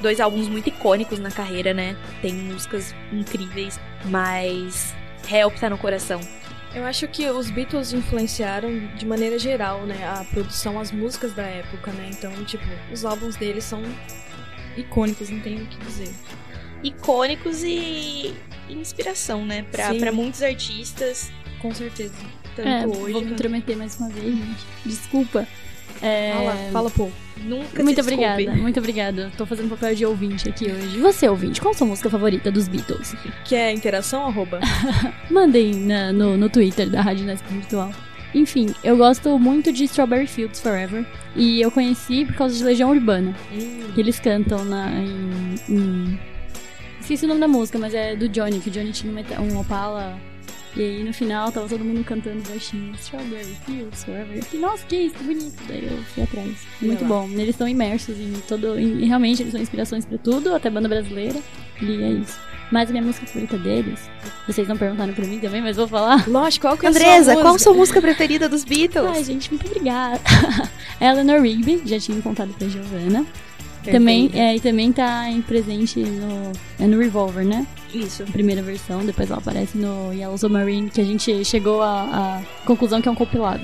dois 0.00 0.20
álbuns 0.20 0.48
muito 0.48 0.68
icônicos 0.68 1.18
na 1.18 1.30
carreira, 1.30 1.74
né? 1.74 1.96
Tem 2.22 2.32
músicas 2.32 2.94
incríveis, 3.12 3.78
mas 4.06 4.94
Help 5.30 5.56
tá 5.56 5.68
no 5.68 5.78
coração. 5.78 6.20
Eu 6.74 6.84
acho 6.84 7.08
que 7.08 7.28
os 7.30 7.50
Beatles 7.50 7.92
influenciaram 7.92 8.86
de 8.94 9.06
maneira 9.06 9.38
geral, 9.38 9.86
né, 9.86 10.06
a 10.06 10.22
produção, 10.24 10.78
as 10.78 10.92
músicas 10.92 11.32
da 11.32 11.42
época, 11.42 11.90
né? 11.92 12.10
Então, 12.12 12.30
tipo, 12.44 12.64
os 12.92 13.04
álbuns 13.06 13.36
deles 13.36 13.64
são 13.64 13.82
icônicos, 14.76 15.30
não 15.30 15.40
tenho 15.40 15.64
o 15.64 15.66
que 15.66 15.78
dizer 15.78 16.14
icônicos 16.82 17.62
e 17.62 18.34
inspiração, 18.68 19.44
né? 19.44 19.64
Pra, 19.70 19.94
pra 19.94 20.12
muitos 20.12 20.42
artistas. 20.42 21.30
Com 21.60 21.74
certeza. 21.74 22.14
Tanto 22.54 22.68
é, 22.68 22.86
hoje. 22.86 23.12
Vou 23.12 23.22
me 23.22 23.32
intrometer 23.32 23.76
mais 23.76 23.96
uma 23.98 24.08
vez, 24.08 24.36
gente. 24.36 24.66
Desculpa. 24.84 25.46
É... 26.02 26.32
Fala, 26.32 26.56
fala 26.72 26.90
pô. 26.90 27.08
Nunca 27.44 27.82
Muito 27.82 28.00
obrigada, 28.00 28.52
muito 28.56 28.78
obrigada. 28.78 29.32
Tô 29.36 29.46
fazendo 29.46 29.68
papel 29.70 29.94
de 29.94 30.04
ouvinte 30.04 30.48
aqui 30.48 30.64
hoje. 30.66 30.98
Você, 30.98 31.28
ouvinte, 31.28 31.60
qual 31.60 31.72
a 31.72 31.76
sua 31.76 31.86
música 31.86 32.10
favorita 32.10 32.50
dos 32.50 32.66
Beatles? 32.66 33.14
Que 33.44 33.54
é 33.54 33.72
interação, 33.72 34.26
arroba? 34.26 34.58
Mandem 35.30 35.74
na, 35.74 36.12
no, 36.12 36.36
no 36.36 36.48
Twitter 36.48 36.90
da 36.90 37.00
Rádio 37.00 37.24
Nesp 37.24 37.46
Virtual. 37.48 37.92
Enfim, 38.34 38.74
eu 38.84 38.96
gosto 38.96 39.38
muito 39.38 39.72
de 39.72 39.84
Strawberry 39.84 40.26
Fields 40.26 40.60
Forever. 40.60 41.06
E 41.34 41.60
eu 41.60 41.70
conheci 41.70 42.24
por 42.24 42.34
causa 42.34 42.56
de 42.56 42.64
Legião 42.64 42.90
Urbana. 42.90 43.34
Hum. 43.52 43.92
Que 43.94 44.00
eles 44.00 44.18
cantam 44.18 44.64
na, 44.64 44.90
em, 44.90 45.54
em 45.68 46.18
Esqueci 47.08 47.24
o 47.24 47.28
nome 47.28 47.40
da 47.40 47.48
música, 47.48 47.78
mas 47.78 47.94
é 47.94 48.14
do 48.14 48.28
Johnny, 48.28 48.60
que 48.60 48.68
o 48.68 48.70
Johnny 48.70 48.92
tinha 48.92 49.10
um 49.40 49.58
Opala. 49.58 50.20
E 50.76 50.82
aí 50.82 51.02
no 51.02 51.10
final 51.10 51.50
tava 51.50 51.66
todo 51.66 51.82
mundo 51.82 52.04
cantando 52.04 52.46
baixinho 52.46 52.94
Strawberry 52.96 53.56
Fields. 53.64 54.04
Eu 54.06 54.42
fiquei, 54.42 54.60
nossa, 54.60 54.84
que 54.84 54.94
isso, 54.94 55.14
que 55.14 55.24
bonito. 55.24 55.56
Daí 55.66 55.88
eu 55.90 56.04
fui 56.04 56.22
atrás. 56.24 56.66
Muito 56.82 57.06
bom. 57.06 57.26
Eles 57.30 57.48
estão 57.48 57.66
imersos 57.66 58.14
em 58.20 58.34
todo. 58.46 58.78
Em, 58.78 59.06
realmente 59.06 59.42
eles 59.42 59.52
são 59.52 59.60
inspirações 59.62 60.04
pra 60.04 60.18
tudo, 60.18 60.54
até 60.54 60.68
banda 60.68 60.86
brasileira. 60.86 61.40
E 61.80 62.02
é 62.02 62.10
isso. 62.10 62.38
Mas 62.70 62.90
a 62.90 62.92
minha 62.92 63.02
música 63.02 63.26
favorita 63.26 63.56
deles, 63.56 64.00
vocês 64.46 64.68
não 64.68 64.76
perguntaram 64.76 65.14
pra 65.14 65.24
mim 65.24 65.38
também, 65.38 65.62
mas 65.62 65.78
vou 65.78 65.88
falar. 65.88 66.28
Lógico, 66.28 66.66
qual 66.66 66.76
que 66.76 66.84
é 66.84 66.90
Andresa, 66.90 67.30
a 67.30 67.34
sua 67.36 67.42
qual 67.42 67.54
a 67.54 67.58
sua 67.58 67.72
música 67.72 68.02
preferida 68.02 68.50
dos 68.50 68.64
Beatles? 68.68 69.08
Ai, 69.10 69.24
gente, 69.24 69.48
muito 69.48 69.66
obrigada. 69.66 70.20
Eleanor 71.00 71.40
Rigby, 71.40 71.80
já 71.86 71.98
tinha 71.98 72.20
contado 72.20 72.52
pra 72.52 72.68
Giovanna. 72.68 73.24
Também, 73.84 74.30
é, 74.34 74.56
e 74.56 74.60
também 74.60 74.92
tá 74.92 75.30
em 75.30 75.40
presente 75.40 76.00
no, 76.00 76.52
é 76.78 76.86
no 76.86 76.98
Revolver, 76.98 77.44
né? 77.44 77.66
Isso. 77.92 78.24
Primeira 78.24 78.62
versão, 78.62 79.04
depois 79.04 79.30
ela 79.30 79.38
aparece 79.38 79.78
no 79.78 80.12
Yellow 80.12 80.36
Submarine, 80.36 80.90
que 80.90 81.00
a 81.00 81.04
gente 81.04 81.44
chegou 81.44 81.82
à, 81.82 82.42
conclusão 82.66 83.00
que 83.00 83.08
é 83.08 83.10
um 83.10 83.14
compilado. 83.14 83.62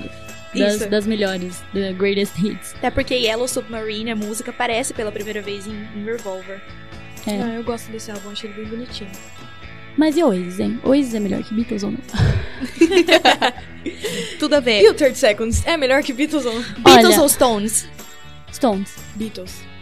Das, 0.55 0.87
das, 0.87 1.05
melhores, 1.05 1.61
the 1.73 1.93
greatest 1.93 2.39
hits. 2.39 2.75
Até 2.77 2.89
porque 2.89 3.15
Yellow 3.15 3.49
Submarine, 3.49 4.13
a 4.13 4.17
música, 4.17 4.53
aparece 4.53 4.95
pela 4.95 5.11
primeira 5.11 5.43
vez 5.43 5.67
em, 5.67 5.73
em 5.73 6.05
Revolver. 6.05 6.63
É. 7.27 7.43
Ah, 7.43 7.55
eu 7.55 7.65
gosto 7.65 7.91
desse 7.91 8.13
álbum, 8.13 8.31
achei 8.31 8.49
ele 8.49 8.63
bem 8.63 8.71
bonitinho. 8.71 9.11
Mas 9.97 10.17
e 10.17 10.23
Oasis, 10.23 10.61
hein? 10.61 10.79
Oasis 10.85 11.15
é 11.15 11.21
melhor 11.21 11.43
que 11.43 11.55
Beatles 11.55 11.83
ou 11.83 11.91
não? 11.91 11.99
Tudo 14.39 14.55
a 14.55 14.61
ver. 14.61 14.83
E 14.83 14.89
o 14.89 14.95
30 14.95 15.15
Seconds 15.15 15.67
é 15.67 15.77
melhor 15.77 16.03
que 16.03 16.13
Beatles 16.13 16.47
ou 16.47 16.55
não? 16.55 16.63
Beatles 16.63 17.07
Olha, 17.07 17.21
ou 17.21 17.29
Stones? 17.29 17.89
Stones. 18.53 18.95
Beatles 19.17 19.74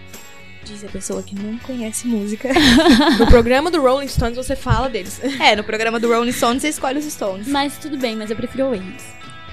diz 0.73 0.85
a 0.85 0.89
pessoa 0.89 1.23
que 1.23 1.35
não 1.35 1.59
conhece 1.59 2.07
música. 2.07 2.49
no 3.19 3.27
programa 3.27 3.71
do 3.71 3.81
Rolling 3.81 4.09
Stones 4.09 4.37
você 4.37 4.57
fala 4.57 4.89
deles. 4.89 5.21
É, 5.41 5.55
no 5.55 5.63
programa 5.63 6.01
do 6.01 6.09
Rolling 6.13 6.33
Stones 6.33 6.63
você 6.63 6.69
escolhe 6.69 6.99
os 6.99 7.05
Stones. 7.05 7.47
Mas 7.47 7.77
tudo 7.79 7.99
bem, 7.99 8.17
mas 8.17 8.31
eu 8.31 8.37
prefiro 8.37 8.67
o 8.67 8.71
Oasis. 8.71 9.05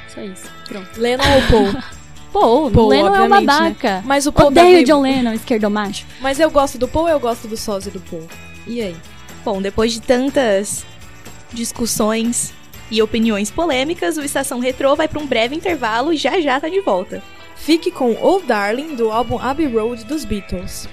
Só 0.07 0.21
isso. 0.21 0.45
Pronto. 0.67 0.99
Lennon 0.99 1.23
ou 1.23 1.41
Paul? 1.49 1.83
Paul, 2.31 2.71
Paul 2.71 2.88
Lennon 2.89 3.15
é 3.15 3.21
uma 3.21 3.41
babaca. 3.41 3.95
Né? 3.97 4.03
Mas 4.05 4.27
o 4.27 4.31
Paul 4.31 4.49
Odeio 4.49 4.81
o 4.81 4.83
John 4.85 5.01
Lennon, 5.01 5.33
esquerdomacho. 5.33 6.05
Mas 6.21 6.39
eu 6.39 6.49
gosto 6.49 6.77
do 6.77 6.88
Paul 6.88 7.05
ou 7.05 7.11
eu 7.11 7.19
gosto 7.19 7.47
do 7.47 7.57
sósia 7.57 7.91
do 7.91 7.99
Paul? 7.99 8.27
E 8.67 8.81
aí? 8.81 8.95
Bom, 9.43 9.61
depois 9.61 9.91
de 9.91 10.01
tantas 10.01 10.85
discussões 11.51 12.53
e 12.91 13.01
opiniões 13.01 13.49
polêmicas, 13.49 14.17
o 14.17 14.21
Estação 14.21 14.59
Retrô 14.59 14.95
vai 14.95 15.07
para 15.07 15.19
um 15.19 15.25
breve 15.25 15.55
intervalo 15.55 16.13
e 16.13 16.17
já 16.17 16.39
já 16.39 16.59
tá 16.59 16.69
de 16.69 16.81
volta. 16.81 17.21
Fique 17.55 17.91
com 17.91 18.13
Old 18.21 18.45
Darling 18.45 18.95
do 18.95 19.11
álbum 19.11 19.39
Abbey 19.39 19.67
Road 19.67 20.05
dos 20.05 20.23
Beatles. 20.23 20.88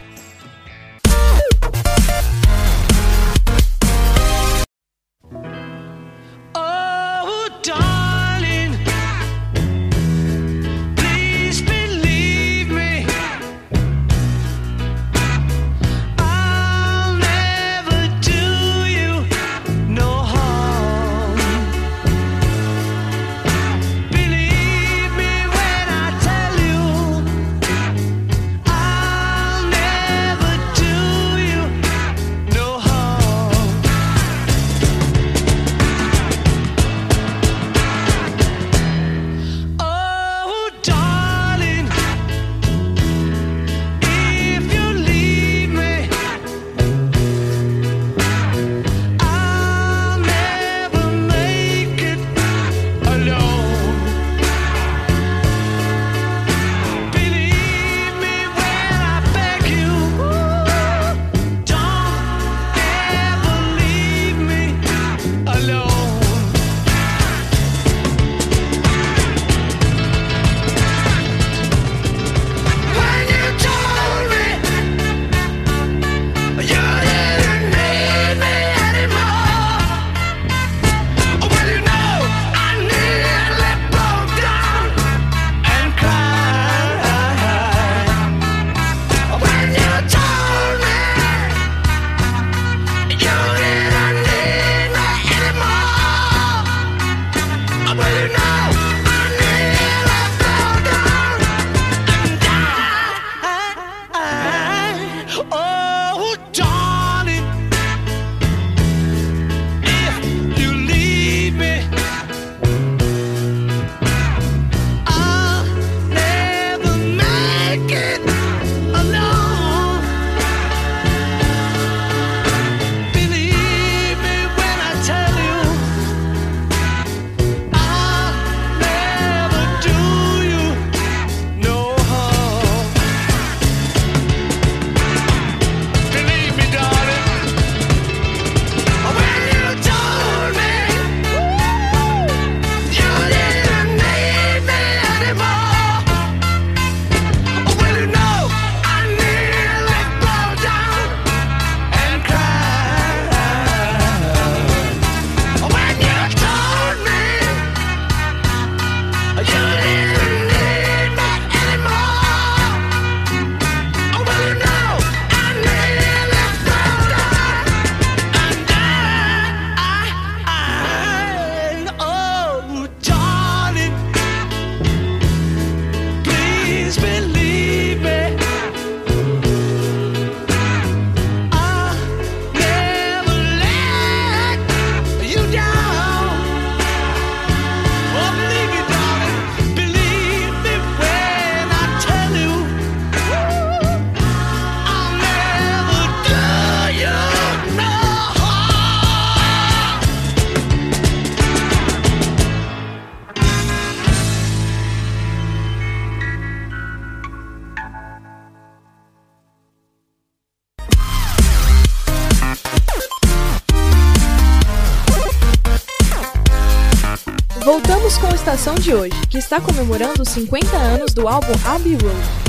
De 218.87 218.95
hoje, 218.95 219.27
que 219.29 219.39
está 219.39 219.61
comemorando 219.61 220.23
os 220.23 220.29
50 220.29 220.77
anos 220.77 221.13
do 221.13 221.27
álbum 221.27 221.53
Abbey 221.65 221.97
Road. 221.97 222.46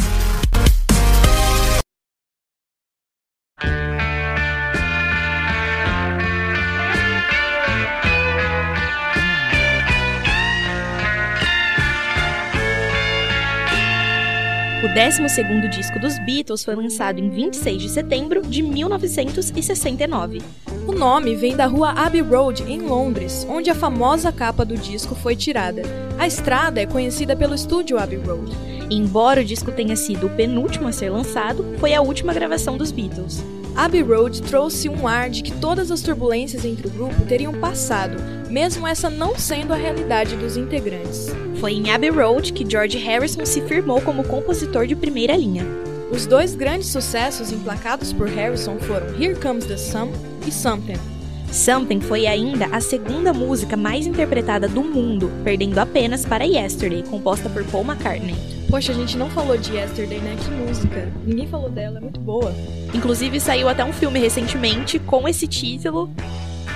12º 14.97 15.69
disco 15.69 15.99
dos 15.99 16.17
Beatles 16.17 16.63
foi 16.63 16.73
lançado 16.73 17.19
em 17.19 17.29
26 17.29 17.83
de 17.83 17.87
setembro 17.87 18.41
de 18.41 18.63
1969. 18.63 20.41
O 20.87 20.91
nome 20.91 21.35
vem 21.35 21.55
da 21.55 21.67
rua 21.67 21.91
Abbey 21.91 22.21
Road, 22.21 22.63
em 22.63 22.81
Londres, 22.81 23.45
onde 23.47 23.69
a 23.69 23.75
famosa 23.75 24.31
capa 24.31 24.65
do 24.65 24.75
disco 24.75 25.13
foi 25.13 25.35
tirada. 25.35 25.83
A 26.17 26.25
estrada 26.25 26.81
é 26.81 26.87
conhecida 26.87 27.35
pelo 27.35 27.53
estúdio 27.53 27.99
Abbey 27.99 28.17
Road. 28.17 28.51
Embora 28.89 29.41
o 29.41 29.45
disco 29.45 29.71
tenha 29.71 29.95
sido 29.95 30.25
o 30.25 30.31
penúltimo 30.31 30.87
a 30.87 30.91
ser 30.91 31.11
lançado, 31.11 31.63
foi 31.77 31.93
a 31.93 32.01
última 32.01 32.33
gravação 32.33 32.75
dos 32.75 32.91
Beatles. 32.91 33.43
Abbey 33.77 34.01
Road 34.01 34.41
trouxe 34.41 34.89
um 34.89 35.07
ar 35.07 35.29
de 35.29 35.43
que 35.43 35.51
todas 35.51 35.91
as 35.91 36.01
turbulências 36.01 36.65
entre 36.65 36.87
o 36.87 36.89
grupo 36.89 37.23
teriam 37.27 37.53
passado, 37.53 38.17
mesmo 38.49 38.87
essa 38.87 39.07
não 39.07 39.37
sendo 39.37 39.71
a 39.71 39.75
realidade 39.75 40.35
dos 40.35 40.57
integrantes. 40.57 41.27
Foi 41.59 41.73
em 41.73 41.91
Abbey 41.91 42.09
Road 42.09 42.53
que 42.53 42.67
George 42.67 42.97
Harrison 42.97 43.45
se 43.45 43.61
firmou 43.61 44.01
como 44.01 44.23
compositor 44.23 44.87
de 44.87 44.95
primeira 44.95 45.37
linha. 45.37 45.63
Os 46.11 46.25
dois 46.25 46.55
grandes 46.55 46.87
sucessos 46.87 47.51
emplacados 47.51 48.11
por 48.11 48.27
Harrison 48.27 48.79
foram 48.79 49.09
Here 49.09 49.35
Comes 49.35 49.65
the 49.65 49.77
Sun 49.77 50.09
e 50.47 50.51
Something. 50.51 51.16
Something 51.51 52.01
foi 52.01 52.27
ainda 52.27 52.67
a 52.67 52.79
segunda 52.81 53.33
música 53.33 53.75
mais 53.77 54.05
interpretada 54.05 54.67
do 54.67 54.83
mundo, 54.83 55.31
perdendo 55.43 55.79
apenas 55.79 56.25
para 56.25 56.43
Yesterday, 56.43 57.03
composta 57.03 57.49
por 57.49 57.63
Paul 57.65 57.83
McCartney. 57.85 58.35
Poxa, 58.69 58.91
a 58.91 58.95
gente 58.95 59.17
não 59.17 59.29
falou 59.29 59.57
de 59.57 59.73
Yesterday, 59.73 60.19
né? 60.19 60.35
Que 60.43 60.51
música. 60.51 61.11
Ninguém 61.25 61.47
falou 61.47 61.69
dela, 61.69 61.97
é 61.97 62.01
muito 62.01 62.19
boa. 62.19 62.53
Inclusive 62.93 63.39
saiu 63.39 63.69
até 63.69 63.83
um 63.83 63.93
filme 63.93 64.19
recentemente 64.19 64.99
com 64.99 65.27
esse 65.27 65.47
título. 65.47 66.09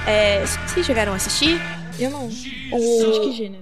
É, 0.08 0.44
vocês 0.68 0.86
chegaram 0.86 1.12
a 1.12 1.16
assistir? 1.18 1.60
Eu 2.00 2.10
não. 2.10 2.26
O- 2.72 3.12
De 3.12 3.20
que 3.20 3.32
gênero? 3.34 3.62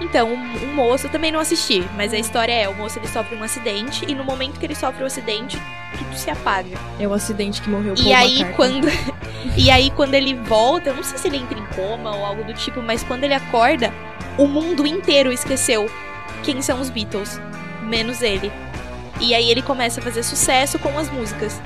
Então, 0.00 0.32
um, 0.32 0.64
um 0.64 0.74
moço, 0.74 1.06
eu 1.06 1.10
também 1.10 1.30
não 1.30 1.40
assisti, 1.40 1.84
mas 1.96 2.12
a 2.14 2.18
história 2.18 2.52
é, 2.52 2.68
o 2.68 2.74
moço 2.74 2.98
ele 2.98 3.06
sofre 3.06 3.36
um 3.36 3.42
acidente 3.42 4.04
e 4.08 4.14
no 4.14 4.24
momento 4.24 4.58
que 4.58 4.64
ele 4.64 4.74
sofre 4.74 5.02
o 5.02 5.06
acidente, 5.06 5.60
tudo 5.98 6.16
se 6.16 6.30
apaga. 6.30 6.76
É 6.98 7.06
o 7.06 7.12
acidente 7.12 7.60
que 7.60 7.68
morreu 7.68 7.94
E 7.98 8.12
aí 8.12 8.40
McCartney. 8.40 8.56
quando 8.56 8.88
E 9.56 9.70
aí 9.70 9.90
quando 9.90 10.14
ele 10.14 10.34
volta, 10.34 10.90
eu 10.90 10.94
não 10.94 11.02
sei 11.02 11.18
se 11.18 11.28
ele 11.28 11.36
entra 11.36 11.58
em 11.58 11.66
coma 11.66 12.14
ou 12.14 12.24
algo 12.24 12.44
do 12.44 12.54
tipo, 12.54 12.82
mas 12.82 13.02
quando 13.02 13.24
ele 13.24 13.34
acorda, 13.34 13.92
o 14.38 14.46
mundo 14.46 14.86
inteiro 14.86 15.32
esqueceu 15.32 15.90
quem 16.42 16.62
são 16.62 16.80
os 16.80 16.90
Beatles, 16.90 17.40
menos 17.82 18.22
ele. 18.22 18.50
E 19.20 19.34
aí 19.34 19.50
ele 19.50 19.60
começa 19.60 20.00
a 20.00 20.02
fazer 20.02 20.22
sucesso 20.22 20.78
com 20.78 20.96
as 20.98 21.10
músicas. 21.10 21.60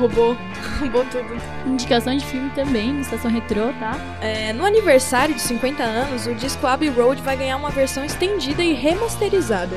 Roubou. 0.00 0.36
Roubou 0.80 1.04
tudo. 1.04 1.36
Indicação 1.66 2.16
de 2.16 2.24
filme 2.24 2.50
também, 2.50 2.92
no 2.92 3.00
Estação 3.00 3.30
Retrô, 3.30 3.72
tá? 3.78 3.98
É, 4.20 4.52
no 4.52 4.64
aniversário 4.64 5.34
de 5.34 5.40
50 5.40 5.82
anos, 5.82 6.26
o 6.26 6.34
disco 6.34 6.66
Abbey 6.66 6.88
Road 6.88 7.20
vai 7.22 7.36
ganhar 7.36 7.56
uma 7.56 7.70
versão 7.70 8.04
estendida 8.04 8.64
e 8.64 8.72
remasterizada. 8.72 9.76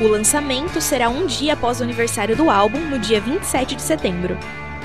O 0.00 0.06
lançamento 0.06 0.80
será 0.80 1.08
um 1.08 1.26
dia 1.26 1.52
após 1.52 1.80
o 1.80 1.82
aniversário 1.82 2.34
do 2.34 2.48
álbum, 2.48 2.80
no 2.80 2.98
dia 2.98 3.20
27 3.20 3.76
de 3.76 3.82
setembro. 3.82 4.38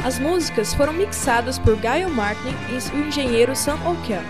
As 0.04 0.20
músicas 0.20 0.74
foram 0.74 0.92
mixadas 0.92 1.58
por 1.58 1.76
Guy 1.76 2.06
Martin 2.14 2.54
e 2.70 2.98
o 2.98 3.08
engenheiro 3.08 3.56
Sam 3.56 3.78
O'Kell. 3.86 4.22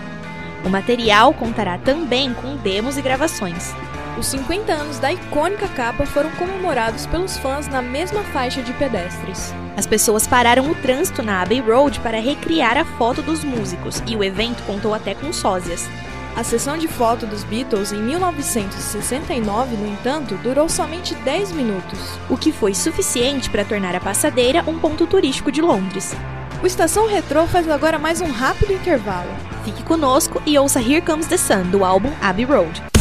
O 0.64 0.68
material 0.68 1.34
contará 1.34 1.78
também 1.78 2.32
com 2.32 2.56
demos 2.56 2.96
e 2.96 3.02
gravações. 3.02 3.74
Os 4.16 4.26
50 4.26 4.72
anos 4.72 4.98
da 5.00 5.12
icônica 5.12 5.66
capa 5.68 6.06
foram 6.06 6.30
comemorados 6.32 7.04
pelos 7.06 7.36
fãs 7.36 7.66
na 7.66 7.82
mesma 7.82 8.22
faixa 8.22 8.62
de 8.62 8.72
pedestres. 8.74 9.52
As 9.76 9.86
pessoas 9.86 10.24
pararam 10.24 10.70
o 10.70 10.74
trânsito 10.76 11.20
na 11.20 11.42
Abbey 11.42 11.60
Road 11.60 11.98
para 11.98 12.20
recriar 12.20 12.76
a 12.76 12.84
foto 12.84 13.22
dos 13.22 13.42
músicos, 13.42 14.00
e 14.06 14.14
o 14.14 14.22
evento 14.22 14.62
contou 14.64 14.94
até 14.94 15.16
com 15.16 15.32
sósias. 15.32 15.88
A 16.36 16.44
sessão 16.44 16.78
de 16.78 16.86
foto 16.86 17.26
dos 17.26 17.42
Beatles 17.42 17.92
em 17.92 18.00
1969, 18.02 19.76
no 19.76 19.88
entanto, 19.88 20.36
durou 20.36 20.68
somente 20.68 21.14
10 21.16 21.50
minutos. 21.52 21.98
o 22.28 22.36
que 22.36 22.52
foi 22.52 22.72
suficiente 22.72 23.50
para 23.50 23.64
tornar 23.64 23.96
a 23.96 24.00
passadeira 24.00 24.62
um 24.66 24.78
ponto 24.78 25.06
turístico 25.06 25.50
de 25.50 25.60
Londres. 25.60 26.14
O 26.62 26.66
Estação 26.66 27.08
Retrô 27.08 27.46
faz 27.46 27.68
agora 27.68 27.98
mais 27.98 28.20
um 28.20 28.30
rápido 28.30 28.72
intervalo. 28.72 29.30
Fique 29.64 29.82
conosco 29.82 30.40
e 30.46 30.56
ouça 30.56 30.80
Here 30.80 31.02
Comes 31.02 31.26
the 31.26 31.36
Sun, 31.36 31.64
do 31.70 31.84
álbum 31.84 32.10
Abbey 32.20 32.44
Road. 32.44 32.93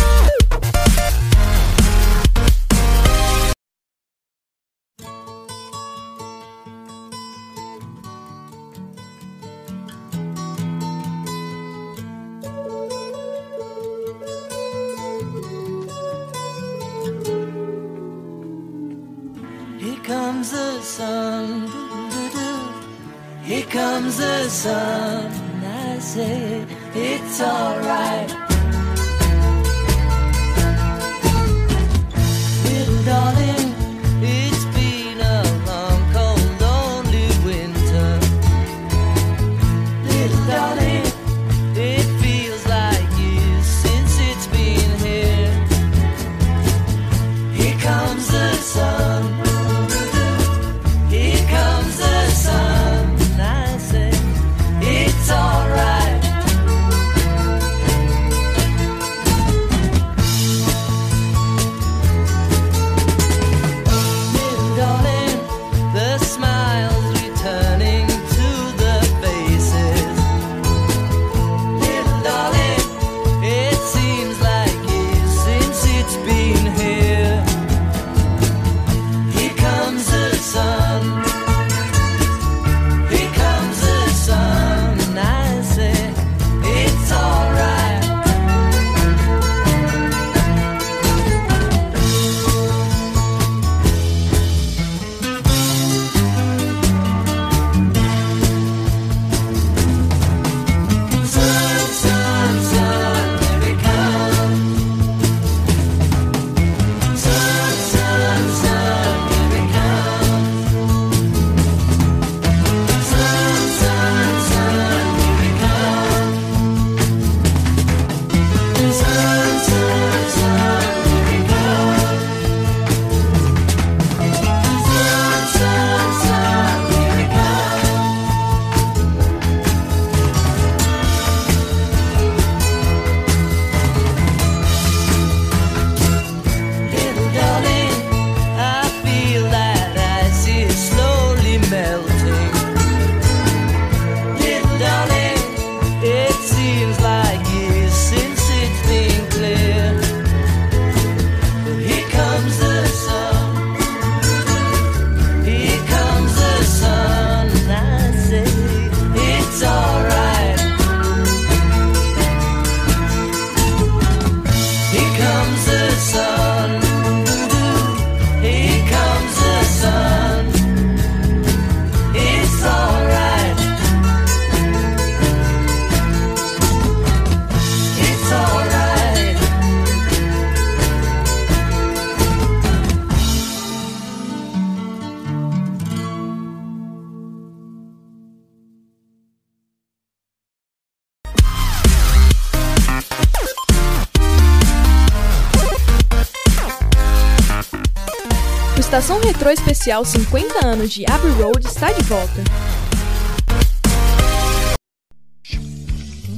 Especial 199.84 200.06
50 200.06 200.66
anos 200.66 200.94
de 200.94 201.04
Abbey 201.12 201.32
Road 201.32 201.68
está 201.68 201.92
de 201.92 202.02
volta. 202.04 202.42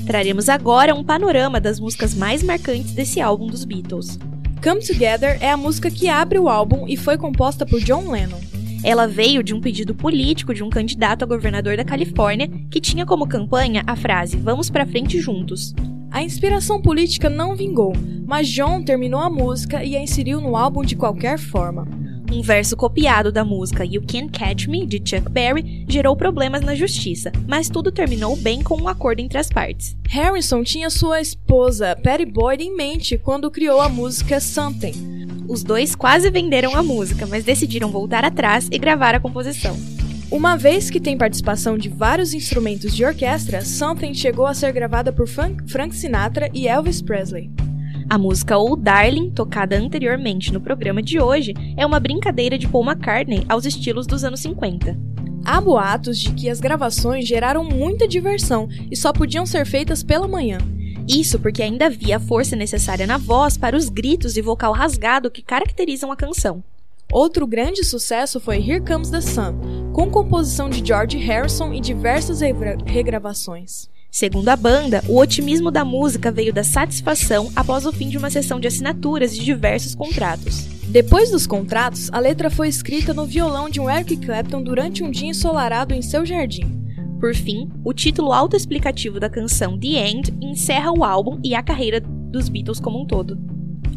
Traremos 0.07 0.49
agora 0.49 0.95
um 0.95 1.03
panorama 1.03 1.61
das 1.61 1.79
músicas 1.79 2.15
mais 2.15 2.41
marcantes 2.41 2.93
desse 2.93 3.21
álbum 3.21 3.45
dos 3.45 3.63
Beatles. 3.63 4.17
Come 4.63 4.81
Together 4.81 5.37
é 5.39 5.51
a 5.51 5.57
música 5.57 5.91
que 5.91 6.09
abre 6.09 6.39
o 6.39 6.49
álbum 6.49 6.87
e 6.87 6.97
foi 6.97 7.19
composta 7.19 7.67
por 7.67 7.79
John 7.81 8.09
Lennon. 8.09 8.41
Ela 8.83 9.07
veio 9.07 9.43
de 9.43 9.53
um 9.53 9.61
pedido 9.61 9.93
político 9.93 10.51
de 10.51 10.63
um 10.63 10.69
candidato 10.71 11.21
a 11.21 11.27
governador 11.27 11.77
da 11.77 11.85
Califórnia 11.85 12.49
que 12.71 12.81
tinha 12.81 13.05
como 13.05 13.27
campanha 13.27 13.83
a 13.85 13.95
frase 13.95 14.37
Vamos 14.37 14.71
pra 14.71 14.87
frente 14.87 15.19
juntos. 15.19 15.75
A 16.09 16.23
inspiração 16.23 16.81
política 16.81 17.29
não 17.29 17.55
vingou, 17.55 17.93
mas 18.25 18.47
John 18.47 18.81
terminou 18.81 19.19
a 19.19 19.29
música 19.29 19.83
e 19.83 19.95
a 19.95 20.01
inseriu 20.01 20.41
no 20.41 20.57
álbum 20.57 20.81
de 20.81 20.95
qualquer 20.95 21.37
forma. 21.37 21.87
Um 22.31 22.41
verso 22.41 22.75
copiado 22.75 23.31
da 23.31 23.45
música 23.45 23.85
You 23.85 24.01
Can't 24.01 24.29
Catch 24.29 24.67
Me, 24.67 24.85
de 24.85 24.97
Chuck 24.97 25.29
Berry, 25.29 25.85
gerou 25.87 26.15
problemas 26.15 26.61
na 26.61 26.75
justiça, 26.75 27.31
mas 27.47 27.69
tudo 27.69 27.91
terminou 27.91 28.35
bem 28.35 28.63
com 28.63 28.81
um 28.81 28.87
acordo 28.87 29.19
entre 29.19 29.37
as 29.37 29.49
partes. 29.49 29.95
Harrison 30.07 30.63
tinha 30.63 30.89
sua 30.89 31.21
esposa, 31.21 31.95
Patty 32.03 32.25
Boyd, 32.25 32.63
em 32.63 32.75
mente 32.75 33.17
quando 33.17 33.51
criou 33.51 33.79
a 33.79 33.87
música 33.87 34.39
Something. 34.39 35.45
Os 35.47 35.63
dois 35.63 35.95
quase 35.95 36.29
venderam 36.31 36.75
a 36.75 36.81
música, 36.81 37.27
mas 37.27 37.45
decidiram 37.45 37.91
voltar 37.91 38.25
atrás 38.25 38.67
e 38.71 38.77
gravar 38.79 39.13
a 39.13 39.19
composição. 39.19 39.77
Uma 40.31 40.57
vez 40.57 40.89
que 40.89 40.99
tem 40.99 41.17
participação 41.17 41.77
de 41.77 41.87
vários 41.87 42.33
instrumentos 42.33 42.95
de 42.95 43.05
orquestra, 43.05 43.61
Something 43.61 44.13
chegou 44.15 44.47
a 44.47 44.55
ser 44.55 44.73
gravada 44.73 45.13
por 45.13 45.27
Frank 45.27 45.95
Sinatra 45.95 46.49
e 46.51 46.67
Elvis 46.67 47.01
Presley. 47.01 47.51
A 48.07 48.19
música 48.19 48.55
Oh 48.55 48.75
Darling, 48.75 49.31
tocada 49.31 49.75
anteriormente 49.75 50.53
no 50.53 50.61
programa 50.61 51.01
de 51.01 51.19
hoje, 51.19 51.55
é 51.75 51.83
uma 51.83 51.99
brincadeira 51.99 52.55
de 52.55 52.67
Paul 52.67 52.85
McCartney 52.85 53.43
aos 53.49 53.65
estilos 53.65 54.05
dos 54.05 54.23
anos 54.23 54.41
50. 54.41 54.95
Há 55.43 55.59
boatos 55.59 56.19
de 56.19 56.31
que 56.31 56.47
as 56.47 56.59
gravações 56.59 57.27
geraram 57.27 57.63
muita 57.63 58.07
diversão 58.07 58.69
e 58.91 58.95
só 58.95 59.11
podiam 59.11 59.43
ser 59.43 59.65
feitas 59.65 60.03
pela 60.03 60.27
manhã. 60.27 60.59
Isso 61.07 61.39
porque 61.39 61.63
ainda 61.63 61.87
havia 61.87 62.17
a 62.17 62.19
força 62.19 62.55
necessária 62.55 63.07
na 63.07 63.17
voz 63.17 63.57
para 63.57 63.75
os 63.75 63.89
gritos 63.89 64.37
e 64.37 64.41
vocal 64.41 64.71
rasgado 64.71 65.31
que 65.31 65.41
caracterizam 65.41 66.11
a 66.11 66.15
canção. 66.15 66.63
Outro 67.11 67.47
grande 67.47 67.83
sucesso 67.83 68.39
foi 68.39 68.57
Here 68.57 68.81
Comes 68.81 69.09
the 69.09 69.21
Sun, 69.21 69.91
com 69.93 70.11
composição 70.11 70.69
de 70.69 70.85
George 70.85 71.17
Harrison 71.17 71.73
e 71.73 71.79
diversas 71.79 72.39
regravações. 72.85 73.89
Segundo 74.15 74.47
a 74.47 74.55
banda, 74.55 75.03
o 75.09 75.17
otimismo 75.17 75.69
da 75.69 75.83
música 75.83 76.31
veio 76.31 76.53
da 76.53 76.63
satisfação 76.63 77.51
após 77.53 77.85
o 77.85 77.91
fim 77.91 78.07
de 78.07 78.17
uma 78.17 78.29
sessão 78.29 78.61
de 78.61 78.67
assinaturas 78.69 79.35
de 79.35 79.43
diversos 79.43 79.93
contratos. 79.93 80.67
Depois 80.87 81.31
dos 81.31 81.45
contratos, 81.45 82.09
a 82.13 82.19
letra 82.21 82.49
foi 82.49 82.69
escrita 82.69 83.13
no 83.13 83.25
violão 83.25 83.69
de 83.69 83.81
um 83.81 83.89
Eric 83.89 84.15
Clapton 84.15 84.63
durante 84.63 85.03
um 85.03 85.11
dia 85.11 85.27
ensolarado 85.27 85.93
em 85.93 86.01
seu 86.01 86.25
jardim. 86.25 86.81
Por 87.19 87.35
fim, 87.35 87.69
o 87.83 87.91
título 87.91 88.31
autoexplicativo 88.31 89.19
da 89.19 89.29
canção 89.29 89.77
The 89.77 90.07
End 90.07 90.33
encerra 90.41 90.93
o 90.93 91.03
álbum 91.03 91.37
e 91.43 91.53
a 91.53 91.61
carreira 91.61 91.99
dos 91.99 92.47
Beatles 92.47 92.79
como 92.79 93.01
um 93.01 93.05
todo. 93.05 93.37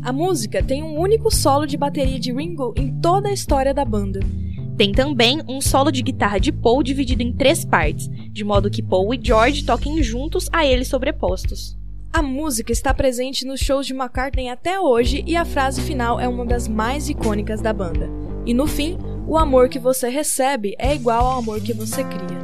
A 0.03 0.13
música 0.13 0.61
tem 0.61 0.83
um 0.83 0.99
único 0.99 1.33
solo 1.33 1.65
de 1.65 1.77
bateria 1.77 2.19
de 2.19 2.33
Ringo 2.33 2.75
em 2.77 3.01
toda 3.01 3.29
a 3.29 3.33
história 3.33 3.73
da 3.73 3.85
banda. 3.85 4.19
Tem 4.79 4.93
também 4.93 5.43
um 5.49 5.61
solo 5.61 5.91
de 5.91 6.01
guitarra 6.03 6.39
de 6.39 6.53
Paul 6.53 6.85
dividido 6.85 7.21
em 7.21 7.33
três 7.33 7.65
partes, 7.65 8.09
de 8.31 8.45
modo 8.45 8.71
que 8.71 8.81
Paul 8.81 9.13
e 9.13 9.19
George 9.21 9.65
toquem 9.65 10.01
juntos 10.05 10.49
a 10.53 10.65
eles 10.65 10.87
sobrepostos. 10.87 11.77
A 12.13 12.23
música 12.23 12.71
está 12.71 12.95
presente 12.95 13.45
nos 13.45 13.59
shows 13.59 13.89
de 13.89 13.93
McCartney 13.93 14.49
até 14.49 14.79
hoje 14.79 15.25
e 15.27 15.35
a 15.35 15.45
frase 15.45 15.81
final 15.81 16.21
é 16.21 16.29
uma 16.29 16.47
das 16.47 16.69
mais 16.69 17.09
icônicas 17.09 17.61
da 17.61 17.73
banda. 17.73 18.09
E 18.47 18.55
no 18.55 18.69
fim, 18.69 18.97
o 19.27 19.37
amor 19.37 19.69
que 19.69 19.81
você 19.81 20.09
recebe 20.09 20.77
é 20.79 20.95
igual 20.95 21.27
ao 21.27 21.39
amor 21.41 21.61
que 21.61 21.73
você 21.73 22.05
cria. 22.05 22.39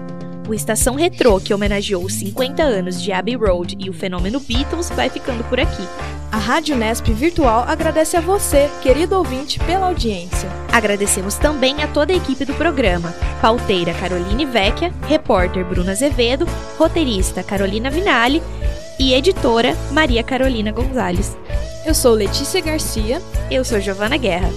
O 0.49 0.53
Estação 0.53 0.97
Retrô, 0.97 1.39
que 1.39 1.55
homenageou 1.55 2.05
os 2.05 2.15
50 2.15 2.65
anos 2.65 3.01
de 3.01 3.13
Abbey 3.13 3.37
Road 3.37 3.77
e 3.79 3.89
o 3.89 3.93
fenômeno 3.93 4.41
Beatles, 4.41 4.91
vai 4.91 5.09
ficando 5.09 5.45
por 5.45 5.61
aqui. 5.61 5.85
A 6.33 6.37
Rádio 6.37 6.77
Nesp 6.77 7.13
Virtual 7.13 7.63
agradece 7.69 8.17
a 8.17 8.21
você, 8.21 8.69
querido 8.83 9.17
ouvinte, 9.17 9.61
pela 9.61 9.87
audiência. 9.87 10.64
Agradecemos 10.75 11.37
também 11.37 11.85
a 11.85 11.87
toda 11.87 12.13
a 12.13 12.17
equipe 12.17 12.45
do 12.45 12.53
programa: 12.55 13.15
pauteira 13.41 13.95
Caroline 13.95 14.45
Vecchia, 14.45 14.93
repórter 15.07 15.65
Bruna 15.65 15.93
Azevedo, 15.93 16.49
roteirista 16.77 17.45
Carolina 17.45 17.89
Vinali 17.89 18.43
e 18.99 19.15
editora 19.15 19.77
Maria 19.93 20.25
Carolina 20.25 20.73
Gonzalez. 20.73 21.37
Eu 21.87 21.95
sou 21.95 22.13
Letícia 22.13 22.61
Garcia. 22.61 23.23
Eu 23.49 23.65
sou 23.65 23.79
Giovana 23.79 24.17
Guerra. 24.17 24.51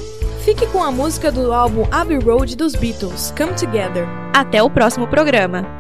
Fique 0.44 0.66
com 0.68 0.84
a 0.84 0.92
música 0.92 1.32
do 1.32 1.54
álbum 1.54 1.86
Abbey 1.92 2.18
Road 2.18 2.56
dos 2.56 2.74
Beatles, 2.74 3.32
Come 3.38 3.54
Together. 3.54 4.08
Até 4.34 4.64
o 4.64 4.72
próximo 4.72 5.08
programa. 5.08 5.78